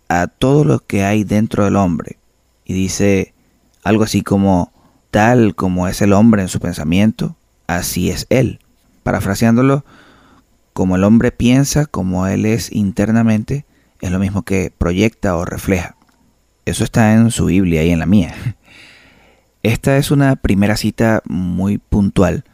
a 0.08 0.28
todo 0.28 0.64
lo 0.64 0.78
que 0.78 1.04
hay 1.04 1.24
dentro 1.24 1.64
del 1.64 1.76
hombre. 1.76 2.18
Y 2.64 2.74
dice 2.74 3.34
algo 3.82 4.04
así 4.04 4.22
como, 4.22 4.72
tal 5.10 5.54
como 5.54 5.88
es 5.88 6.00
el 6.02 6.12
hombre 6.12 6.42
en 6.42 6.48
su 6.48 6.60
pensamiento, 6.60 7.36
así 7.66 8.10
es 8.10 8.26
él. 8.30 8.60
Parafraseándolo, 9.02 9.84
como 10.72 10.96
el 10.96 11.04
hombre 11.04 11.32
piensa, 11.32 11.86
como 11.86 12.26
él 12.26 12.44
es 12.46 12.72
internamente, 12.72 13.64
es 14.00 14.10
lo 14.10 14.18
mismo 14.18 14.42
que 14.42 14.72
proyecta 14.76 15.36
o 15.36 15.44
refleja. 15.44 15.96
Eso 16.64 16.84
está 16.84 17.14
en 17.14 17.30
su 17.30 17.46
Biblia 17.46 17.84
y 17.84 17.90
en 17.90 17.98
la 17.98 18.06
mía. 18.06 18.34
Esta 19.62 19.96
es 19.96 20.10
una 20.10 20.36
primera 20.36 20.76
cita 20.76 21.22
muy 21.26 21.78
puntual 21.78 22.44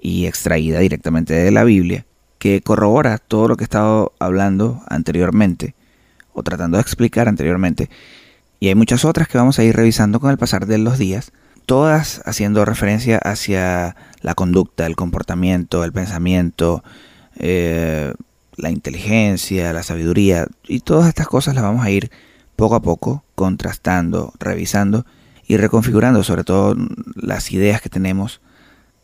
y 0.00 0.26
extraída 0.26 0.78
directamente 0.78 1.34
de 1.34 1.50
la 1.50 1.64
Biblia 1.64 2.06
que 2.38 2.60
corrobora 2.60 3.18
todo 3.18 3.48
lo 3.48 3.56
que 3.56 3.64
he 3.64 3.66
estado 3.66 4.12
hablando 4.18 4.82
anteriormente 4.88 5.74
o 6.32 6.42
tratando 6.42 6.76
de 6.76 6.82
explicar 6.82 7.28
anteriormente. 7.28 7.90
Y 8.60 8.68
hay 8.68 8.74
muchas 8.74 9.04
otras 9.04 9.28
que 9.28 9.38
vamos 9.38 9.58
a 9.58 9.64
ir 9.64 9.74
revisando 9.74 10.20
con 10.20 10.30
el 10.30 10.38
pasar 10.38 10.66
de 10.66 10.78
los 10.78 10.98
días 10.98 11.32
todas 11.66 12.22
haciendo 12.24 12.64
referencia 12.64 13.18
hacia 13.18 13.96
la 14.26 14.34
conducta, 14.34 14.86
el 14.86 14.96
comportamiento, 14.96 15.84
el 15.84 15.92
pensamiento, 15.92 16.82
eh, 17.36 18.12
la 18.56 18.70
inteligencia, 18.72 19.72
la 19.72 19.84
sabiduría, 19.84 20.48
y 20.66 20.80
todas 20.80 21.06
estas 21.06 21.28
cosas 21.28 21.54
las 21.54 21.62
vamos 21.62 21.86
a 21.86 21.90
ir 21.90 22.10
poco 22.56 22.74
a 22.74 22.82
poco 22.82 23.22
contrastando, 23.36 24.32
revisando 24.40 25.06
y 25.46 25.58
reconfigurando 25.58 26.24
sobre 26.24 26.42
todo 26.42 26.74
las 27.14 27.52
ideas 27.52 27.80
que 27.80 27.88
tenemos 27.88 28.40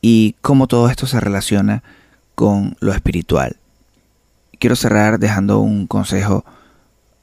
y 0.01 0.35
cómo 0.41 0.67
todo 0.67 0.89
esto 0.91 1.07
se 1.07 1.21
relaciona 1.21 1.85
con 2.35 2.77
lo 2.81 2.93
espiritual. 2.93 3.59
Quiero 4.59 4.75
cerrar 4.75 5.21
dejando 5.21 5.61
un 5.61 5.87
consejo 5.87 6.45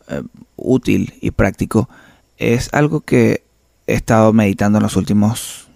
eh, 0.07 0.23
útil 0.55 1.15
y 1.19 1.31
práctico. 1.31 1.89
Es 2.37 2.69
algo 2.71 3.01
que 3.01 3.43
he 3.87 3.95
estado 3.95 4.31
meditando 4.31 4.77
en 4.77 4.83
los 4.83 4.95
últimos 4.95 5.67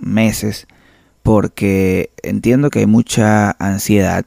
meses 0.00 0.66
porque 1.26 2.12
entiendo 2.22 2.70
que 2.70 2.78
hay 2.78 2.86
mucha 2.86 3.50
ansiedad, 3.58 4.24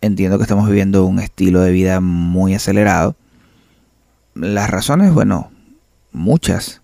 entiendo 0.00 0.38
que 0.38 0.44
estamos 0.44 0.66
viviendo 0.66 1.04
un 1.04 1.18
estilo 1.18 1.60
de 1.60 1.72
vida 1.72 2.00
muy 2.00 2.54
acelerado. 2.54 3.16
Las 4.32 4.70
razones, 4.70 5.12
bueno, 5.12 5.50
muchas, 6.10 6.80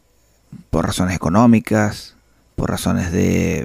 por 0.68 0.84
razones 0.84 1.16
económicas, 1.16 2.14
por 2.56 2.68
razones 2.68 3.10
de 3.10 3.64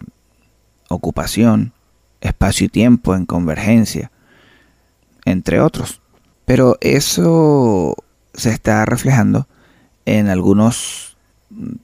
ocupación, 0.88 1.74
espacio 2.22 2.68
y 2.68 2.70
tiempo 2.70 3.14
en 3.14 3.26
convergencia, 3.26 4.10
entre 5.26 5.60
otros. 5.60 6.00
Pero 6.46 6.78
eso 6.80 7.98
se 8.34 8.52
está 8.52 8.86
reflejando 8.86 9.50
en 10.06 10.30
algunos 10.30 11.18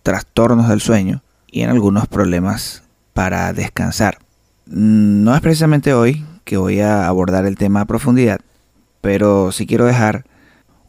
trastornos 0.03 0.70
del 0.70 0.80
sueño 0.80 1.22
y 1.51 1.63
en 1.63 1.70
algunos 1.70 2.07
problemas 2.07 2.84
para 3.16 3.53
descansar. 3.53 4.20
No 4.66 5.34
es 5.34 5.39
precisamente 5.39 5.93
hoy 5.93 6.26
que 6.43 6.57
voy 6.57 6.82
a 6.82 7.07
abordar 7.07 7.45
el 7.45 7.55
tema 7.55 7.80
a 7.80 7.86
profundidad, 7.86 8.41
pero 8.99 9.53
sí 9.53 9.66
quiero 9.66 9.86
dejar 9.86 10.26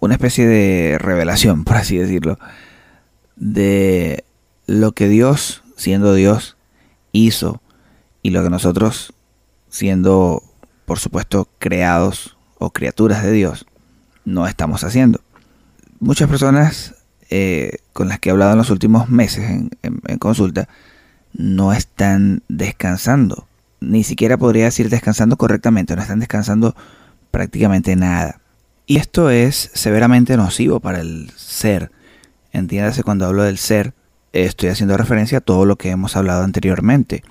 una 0.01 0.14
especie 0.14 0.45
de 0.45 0.99
revelación, 0.99 1.62
por 1.62 1.77
así 1.77 1.97
decirlo, 1.97 2.41
de 3.37 4.24
lo 4.66 4.91
que 4.91 5.09
Dios, 5.09 5.62
siendo 5.77 6.14
Dios, 6.14 6.57
hizo 7.12 7.62
y 8.22 8.31
lo 8.31 8.43
que 8.43 8.51
nosotros, 8.51 9.14
siendo, 9.68 10.43
por 10.85 10.99
supuesto, 10.99 11.49
creados 11.61 12.37
o 12.59 12.72
criaturas 12.72 13.22
de 13.22 13.31
Dios, 13.31 13.66
no 14.24 14.49
estamos 14.49 14.83
haciendo. 14.83 15.20
Muchas 16.01 16.29
personas 16.29 16.97
eh, 17.31 17.77
con 17.93 18.09
las 18.09 18.18
que 18.18 18.31
he 18.31 18.33
hablado 18.33 18.51
en 18.51 18.59
los 18.59 18.70
últimos 18.70 19.09
meses 19.11 19.49
en, 19.49 20.18
consulta 20.18 20.68
no 21.37 21.72
están 21.72 22.43
descansando. 22.49 23.47
Ni 23.80 24.05
siquiera 24.05 24.39
podría 24.39 24.64
decir 24.64 24.89
descansando 24.89 25.37
correctamente, 25.37 25.95
no 25.95 26.03
están 26.03 26.20
descansando 26.20 26.74
prácticamente 27.30 27.95
nada. 27.97 28.41
Y 28.87 28.97
esto 28.97 29.30
es 29.30 29.70
severamente 29.74 30.37
nocivo 30.37 30.80
para 30.80 31.01
el 31.01 31.30
ser. 31.37 31.91
Entiéndase 32.53 33.03
cuando 33.03 33.26
hablo 33.26 33.43
del 33.43 33.59
ser, 33.59 33.93
estoy 34.32 34.70
haciendo 34.70 34.97
referencia 34.97 35.39
a 35.39 35.43
todo 35.43 35.66
lo 35.66 35.76
que 35.76 35.91
hemos 35.91 36.16
hablado 36.16 36.43
anteriormente. 36.43 37.22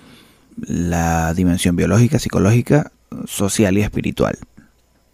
La 0.58 1.34
dimensión 1.34 1.76
biológica, 1.76 2.20
psicológica, 2.20 2.92
social 3.26 3.78
y 3.78 3.82
espiritual. 3.82 4.38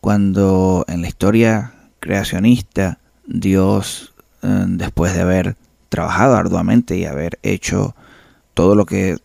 Cuando 0.01 0.83
en 0.87 1.01
la 1.01 1.07
historia 1.07 1.73
creacionista 1.99 2.99
Dios 3.25 4.13
eh, 4.41 4.65
después 4.67 5.13
de 5.13 5.21
haber 5.21 5.55
trabajado 5.89 6.35
arduamente 6.35 6.97
y 6.97 7.05
haber 7.05 7.39
hecho 7.43 7.95
todo 8.53 8.75
lo 8.75 8.85
que 8.85 9.17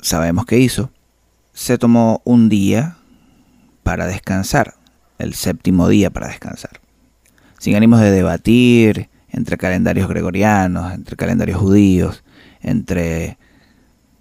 sabemos 0.00 0.46
que 0.46 0.58
hizo, 0.58 0.90
se 1.52 1.78
tomó 1.78 2.22
un 2.24 2.48
día 2.48 2.96
para 3.82 4.06
descansar, 4.06 4.74
el 5.18 5.34
séptimo 5.34 5.88
día 5.88 6.10
para 6.10 6.28
descansar. 6.28 6.80
Sin 7.58 7.76
ánimos 7.76 8.00
de 8.00 8.10
debatir 8.10 9.10
entre 9.30 9.58
calendarios 9.58 10.08
gregorianos, 10.08 10.92
entre 10.92 11.16
calendarios 11.16 11.58
judíos, 11.58 12.24
entre 12.60 13.38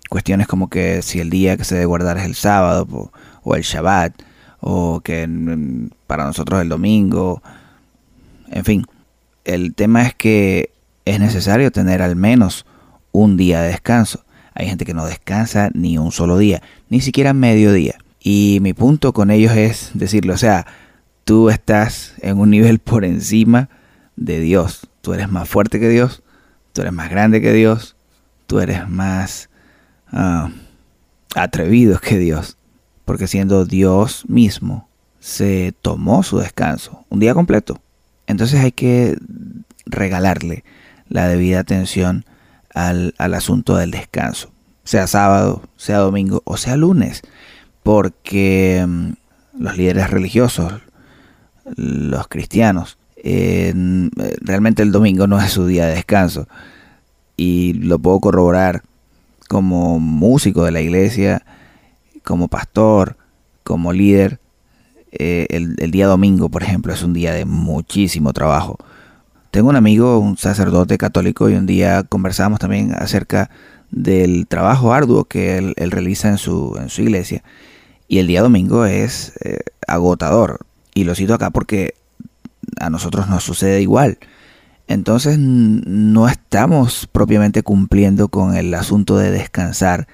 cuestiones 0.10 0.47
como 0.47 0.70
que 0.70 1.01
si 1.01 1.20
el 1.20 1.30
día 1.30 1.55
que 1.55 1.64
se 1.64 1.76
debe 1.76 1.86
guardar 1.86 2.18
es 2.18 2.26
el 2.26 2.36
sábado 2.36 3.12
o 3.43 3.55
el 3.55 3.62
Shabbat, 3.62 4.14
o 4.60 4.99
que 5.01 5.28
para 6.07 6.26
nosotros 6.26 6.62
el 6.62 6.70
domingo, 6.70 7.41
en 8.49 8.66
fin, 8.66 8.86
el 9.45 9.74
tema 9.74 10.03
es 10.03 10.14
que 10.14 10.74
es 11.05 11.20
necesario 11.20 11.72
tener 11.72 12.01
al 12.01 12.16
menos 12.16 12.66
un 13.12 13.38
día 13.38 13.62
de 13.62 13.70
descanso. 13.70 14.24
Hay 14.60 14.68
gente 14.68 14.84
que 14.84 14.93
no 14.93 15.05
descansa 15.05 15.70
ni 15.74 15.97
un 15.97 16.12
solo 16.12 16.38
día, 16.38 16.62
ni 16.89 16.99
siquiera 16.99 17.34
medio 17.34 17.72
día. 17.72 17.95
Y 18.20 18.60
mi 18.62 18.74
punto 18.74 19.14
con 19.14 19.32
ellos 19.32 19.55
es 19.55 19.91
decirlo, 19.93 20.34
o 20.34 20.38
sea, 20.38 20.68
tú 21.24 21.49
estás 21.49 22.14
en 22.22 22.38
un 22.38 22.49
nivel 22.49 22.80
por 22.80 23.05
encima 23.05 23.70
de 24.18 24.41
Dios. 24.41 24.89
Tú 24.99 25.14
eres 25.14 25.30
más 25.30 25.47
fuerte 25.47 25.80
que 25.80 25.88
Dios, 25.88 26.24
tú 26.74 26.82
eres 26.82 26.91
más 26.91 27.10
grande 27.10 27.39
que 27.39 27.53
Dios, 27.53 27.95
tú 28.47 28.60
eres 28.60 28.89
más 28.89 29.49
ah, 30.12 30.51
atrevido 31.36 31.97
que 31.97 32.18
Dios. 32.18 32.57
Porque 33.05 33.28
siendo 33.28 33.64
Dios 33.64 34.26
mismo, 34.28 34.89
se 35.22 35.74
tomó 35.82 36.22
su 36.22 36.38
descanso, 36.38 37.05
un 37.07 37.22
día 37.22 37.34
completo. 37.34 37.82
Entonces 38.28 38.60
hay 38.60 38.74
que 38.74 39.18
regalarle 39.86 40.66
la 41.07 41.30
debida 41.30 41.62
atención 41.62 42.26
al, 42.88 43.14
asunto 43.18 43.76
del 43.76 43.92
descanso, 43.92 44.52
sea 44.84 45.08
sábado, 45.08 45.64
sea 45.76 45.98
domingo 45.98 46.42
o 46.46 46.58
sea 46.58 46.78
lunes, 46.78 47.22
porque 47.84 48.86
mm, 48.88 49.12
los 49.60 49.78
líderes 49.78 50.10
religiosos, 50.10 50.74
los 51.76 52.28
cristianos, 52.28 52.98
realmente 54.42 54.82
el 54.82 54.92
domingo 54.92 55.28
no 55.28 55.40
es 55.42 55.52
su 55.52 55.68
día 55.68 55.86
de 55.86 55.96
descanso. 55.96 56.48
Y 57.36 57.74
lo 57.74 58.00
puedo 58.00 58.20
corroborar 58.20 58.84
como 59.48 60.00
músico 60.00 60.64
de 60.64 60.72
la 60.72 60.82
iglesia, 60.82 61.44
como 62.24 62.48
pastor, 62.48 63.18
como 63.64 63.94
líder. 63.94 64.40
Eh, 65.12 65.48
el, 65.50 65.92
día 65.92 66.06
domingo, 66.06 66.50
por 66.50 66.62
ejemplo, 66.62 66.94
es 66.94 67.02
un 67.02 67.14
día 67.14 67.34
de 67.34 67.46
muchísimo 67.46 68.32
trabajo. 68.32 68.78
Tengo 69.52 69.70
un 69.70 69.76
amigo, 69.76 70.20
un 70.20 70.38
sacerdote 70.38 70.97
católico, 70.97 71.50
y 71.50 71.56
un 71.56 71.66
día 71.66 72.04
conversamos 72.04 72.60
también 72.60 72.93
acerca 72.93 73.50
del 73.89 74.45
trabajo 74.47 74.93
arduo 74.93 75.26
que 75.26 75.58
él, 75.58 75.74
realiza 75.76 76.30
en 76.30 76.38
su, 76.38 76.78
en 76.80 76.89
su 76.89 77.02
iglesia. 77.02 77.43
Y 78.08 78.20
el 78.20 78.28
día 78.28 78.43
domingo 78.43 78.86
es 78.86 79.34
eh, 79.43 79.60
agotador. 79.88 80.60
Y 80.93 81.04
lo 81.04 81.16
cito 81.16 81.34
acá 81.34 81.50
porque 81.50 81.95
a 82.80 82.89
nosotros 82.89 83.28
nos 83.28 83.43
sucede 83.43 83.82
igual. 83.82 84.20
Entonces 84.88 85.39
no 85.39 86.28
estamos 86.28 87.08
propiamente 87.12 87.64
cumpliendo 87.64 88.28
con 88.28 88.56
el 88.56 88.74
asunto 88.74 89.18
de 89.18 89.32
descansar 89.32 90.08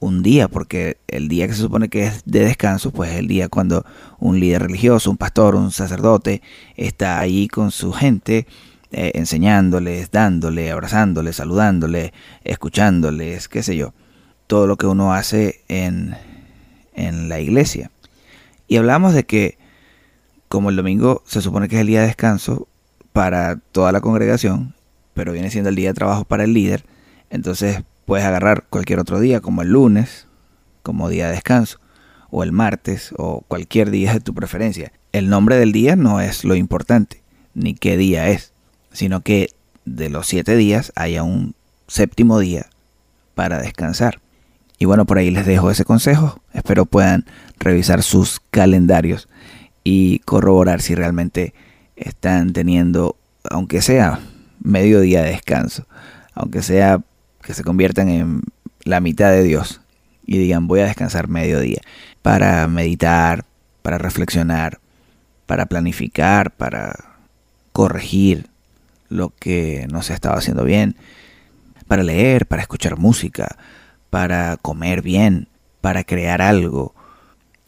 un 0.00 0.22
día, 0.22 0.48
porque 0.48 0.98
el 1.08 1.28
día 1.28 1.48
que 1.48 1.54
se 1.54 1.62
supone 1.62 1.88
que 1.88 2.06
es 2.06 2.22
de 2.24 2.40
descanso, 2.40 2.92
pues 2.92 3.10
es 3.10 3.18
el 3.18 3.26
día 3.26 3.48
cuando 3.48 3.84
un 4.18 4.38
líder 4.38 4.62
religioso, 4.62 5.10
un 5.10 5.16
pastor, 5.16 5.56
un 5.56 5.72
sacerdote 5.72 6.42
está 6.76 7.18
ahí 7.18 7.48
con 7.48 7.70
su 7.72 7.92
gente 7.92 8.46
eh, 8.90 9.12
enseñándoles, 9.14 10.10
dándoles, 10.10 10.72
abrazándoles, 10.72 11.36
saludándoles, 11.36 12.12
escuchándoles, 12.44 13.48
qué 13.48 13.62
sé 13.62 13.76
yo. 13.76 13.92
Todo 14.46 14.66
lo 14.66 14.76
que 14.76 14.86
uno 14.86 15.12
hace 15.12 15.62
en, 15.68 16.16
en 16.94 17.28
la 17.28 17.40
iglesia. 17.40 17.90
Y 18.66 18.76
hablamos 18.76 19.12
de 19.14 19.24
que 19.24 19.58
como 20.48 20.70
el 20.70 20.76
domingo 20.76 21.22
se 21.26 21.42
supone 21.42 21.68
que 21.68 21.76
es 21.76 21.80
el 21.82 21.86
día 21.86 22.00
de 22.00 22.06
descanso 22.06 22.68
para 23.12 23.56
toda 23.56 23.92
la 23.92 24.00
congregación, 24.00 24.74
pero 25.12 25.32
viene 25.32 25.50
siendo 25.50 25.68
el 25.68 25.76
día 25.76 25.90
de 25.90 25.94
trabajo 25.94 26.24
para 26.24 26.44
el 26.44 26.54
líder, 26.54 26.84
entonces 27.28 27.82
puedes 28.06 28.24
agarrar 28.24 28.64
cualquier 28.70 29.00
otro 29.00 29.20
día, 29.20 29.40
como 29.40 29.60
el 29.60 29.68
lunes, 29.68 30.26
como 30.82 31.10
día 31.10 31.26
de 31.26 31.32
descanso, 31.32 31.78
o 32.30 32.42
el 32.42 32.52
martes, 32.52 33.12
o 33.18 33.42
cualquier 33.48 33.90
día 33.90 34.14
de 34.14 34.20
tu 34.20 34.32
preferencia. 34.32 34.92
El 35.12 35.28
nombre 35.28 35.56
del 35.56 35.72
día 35.72 35.96
no 35.96 36.20
es 36.20 36.44
lo 36.44 36.54
importante, 36.54 37.22
ni 37.52 37.74
qué 37.74 37.98
día 37.98 38.28
es 38.28 38.54
sino 38.98 39.20
que 39.20 39.50
de 39.84 40.08
los 40.08 40.26
siete 40.26 40.56
días 40.56 40.92
haya 40.96 41.22
un 41.22 41.54
séptimo 41.86 42.40
día 42.40 42.66
para 43.36 43.62
descansar. 43.62 44.18
Y 44.76 44.86
bueno, 44.86 45.06
por 45.06 45.18
ahí 45.18 45.30
les 45.30 45.46
dejo 45.46 45.70
ese 45.70 45.84
consejo. 45.84 46.42
Espero 46.52 46.84
puedan 46.84 47.24
revisar 47.60 48.02
sus 48.02 48.40
calendarios 48.50 49.28
y 49.84 50.18
corroborar 50.20 50.82
si 50.82 50.96
realmente 50.96 51.54
están 51.94 52.52
teniendo, 52.52 53.14
aunque 53.48 53.82
sea 53.82 54.18
medio 54.60 55.00
día 55.00 55.22
de 55.22 55.30
descanso, 55.30 55.86
aunque 56.34 56.62
sea 56.62 57.00
que 57.42 57.54
se 57.54 57.62
conviertan 57.62 58.08
en 58.08 58.42
la 58.82 58.98
mitad 58.98 59.30
de 59.30 59.44
Dios 59.44 59.80
y 60.26 60.38
digan 60.38 60.66
voy 60.66 60.80
a 60.80 60.86
descansar 60.86 61.28
medio 61.28 61.60
día 61.60 61.82
para 62.22 62.66
meditar, 62.66 63.44
para 63.82 63.96
reflexionar, 63.96 64.80
para 65.46 65.66
planificar, 65.66 66.50
para 66.50 66.96
corregir, 67.72 68.48
lo 69.08 69.30
que 69.30 69.86
no 69.90 70.02
se 70.02 70.14
estaba 70.14 70.36
haciendo 70.36 70.64
bien, 70.64 70.96
para 71.86 72.02
leer, 72.02 72.46
para 72.46 72.62
escuchar 72.62 72.98
música, 72.98 73.56
para 74.10 74.56
comer 74.56 75.02
bien, 75.02 75.48
para 75.80 76.04
crear 76.04 76.42
algo. 76.42 76.94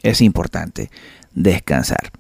Es 0.03 0.20
importante 0.20 0.91
descansar. 1.34 2.11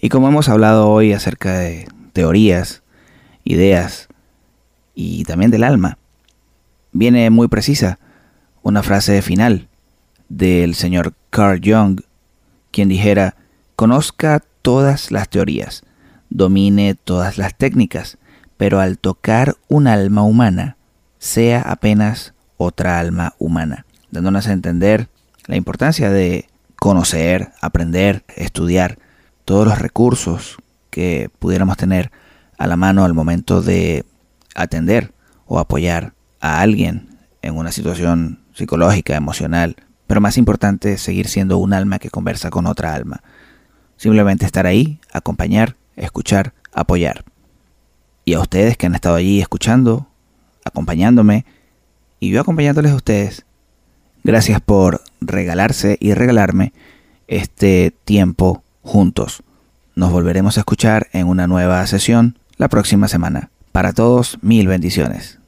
Y 0.00 0.08
como 0.08 0.28
hemos 0.28 0.48
hablado 0.48 0.88
hoy 0.88 1.12
acerca 1.12 1.58
de 1.58 1.86
teorías, 2.12 2.82
ideas 3.44 4.08
y 4.94 5.24
también 5.24 5.50
del 5.50 5.64
alma, 5.64 5.98
viene 6.92 7.30
muy 7.30 7.48
precisa 7.48 7.98
una 8.62 8.82
frase 8.82 9.22
final 9.22 9.68
del 10.28 10.74
señor 10.74 11.14
Carl 11.30 11.60
Jung, 11.62 12.00
quien 12.70 12.88
dijera, 12.88 13.36
conozca 13.76 14.42
todas 14.62 15.10
las 15.10 15.28
teorías, 15.28 15.82
domine 16.30 16.94
todas 16.94 17.38
las 17.38 17.54
técnicas, 17.54 18.18
pero 18.56 18.80
al 18.80 18.98
tocar 18.98 19.56
un 19.68 19.86
alma 19.86 20.22
humana, 20.22 20.76
sea 21.18 21.60
apenas 21.60 22.34
otra 22.56 22.98
alma 22.98 23.34
humana, 23.38 23.84
dándonos 24.10 24.46
a 24.46 24.52
entender 24.52 25.08
la 25.46 25.56
importancia 25.56 26.10
de 26.10 26.48
conocer, 26.76 27.52
aprender, 27.60 28.24
estudiar 28.36 28.98
todos 29.44 29.66
los 29.66 29.78
recursos 29.78 30.56
que 30.90 31.30
pudiéramos 31.38 31.76
tener 31.76 32.10
a 32.56 32.66
la 32.66 32.76
mano 32.76 33.04
al 33.04 33.14
momento 33.14 33.62
de 33.62 34.04
atender 34.54 35.12
o 35.46 35.58
apoyar 35.58 36.14
a 36.40 36.60
alguien 36.60 37.18
en 37.42 37.56
una 37.56 37.72
situación 37.72 38.40
psicológica, 38.54 39.16
emocional, 39.16 39.76
pero 40.06 40.20
más 40.20 40.36
importante 40.38 40.98
seguir 40.98 41.28
siendo 41.28 41.58
un 41.58 41.72
alma 41.72 41.98
que 41.98 42.10
conversa 42.10 42.50
con 42.50 42.66
otra 42.66 42.94
alma. 42.94 43.22
Simplemente 43.96 44.46
estar 44.46 44.66
ahí, 44.66 45.00
acompañar 45.12 45.76
escuchar, 46.00 46.54
apoyar. 46.72 47.24
Y 48.24 48.34
a 48.34 48.40
ustedes 48.40 48.76
que 48.76 48.86
han 48.86 48.94
estado 48.94 49.16
allí 49.16 49.40
escuchando, 49.40 50.06
acompañándome, 50.64 51.44
y 52.18 52.30
yo 52.30 52.40
acompañándoles 52.40 52.92
a 52.92 52.96
ustedes, 52.96 53.44
gracias 54.24 54.60
por 54.60 55.02
regalarse 55.20 55.96
y 56.00 56.14
regalarme 56.14 56.72
este 57.28 57.94
tiempo 58.04 58.64
juntos. 58.82 59.44
Nos 59.94 60.10
volveremos 60.12 60.56
a 60.56 60.60
escuchar 60.60 61.08
en 61.12 61.28
una 61.28 61.46
nueva 61.46 61.86
sesión 61.86 62.38
la 62.56 62.68
próxima 62.68 63.06
semana. 63.08 63.50
Para 63.72 63.92
todos, 63.92 64.38
mil 64.42 64.66
bendiciones. 64.66 65.38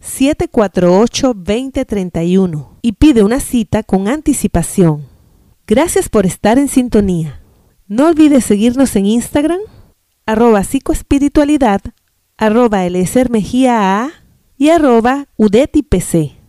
0412-748-2031 0.03 2.69
y 2.83 2.93
pide 2.95 3.23
una 3.23 3.39
cita 3.39 3.85
con 3.85 4.09
anticipación. 4.09 5.07
Gracias 5.65 6.09
por 6.09 6.27
estar 6.27 6.59
en 6.59 6.67
sintonía. 6.67 7.41
No 7.87 8.09
olvides 8.09 8.45
seguirnos 8.45 8.97
en 8.97 9.07
Instagram, 9.07 9.61
arroba 10.27 10.65
psicoespiritualidad, 10.65 11.83
arroba 12.37 12.81
Mejía 13.31 14.03
A 14.03 14.11
y 14.59 14.71
arroba 14.71 15.29
UDETIPC. 15.37 16.40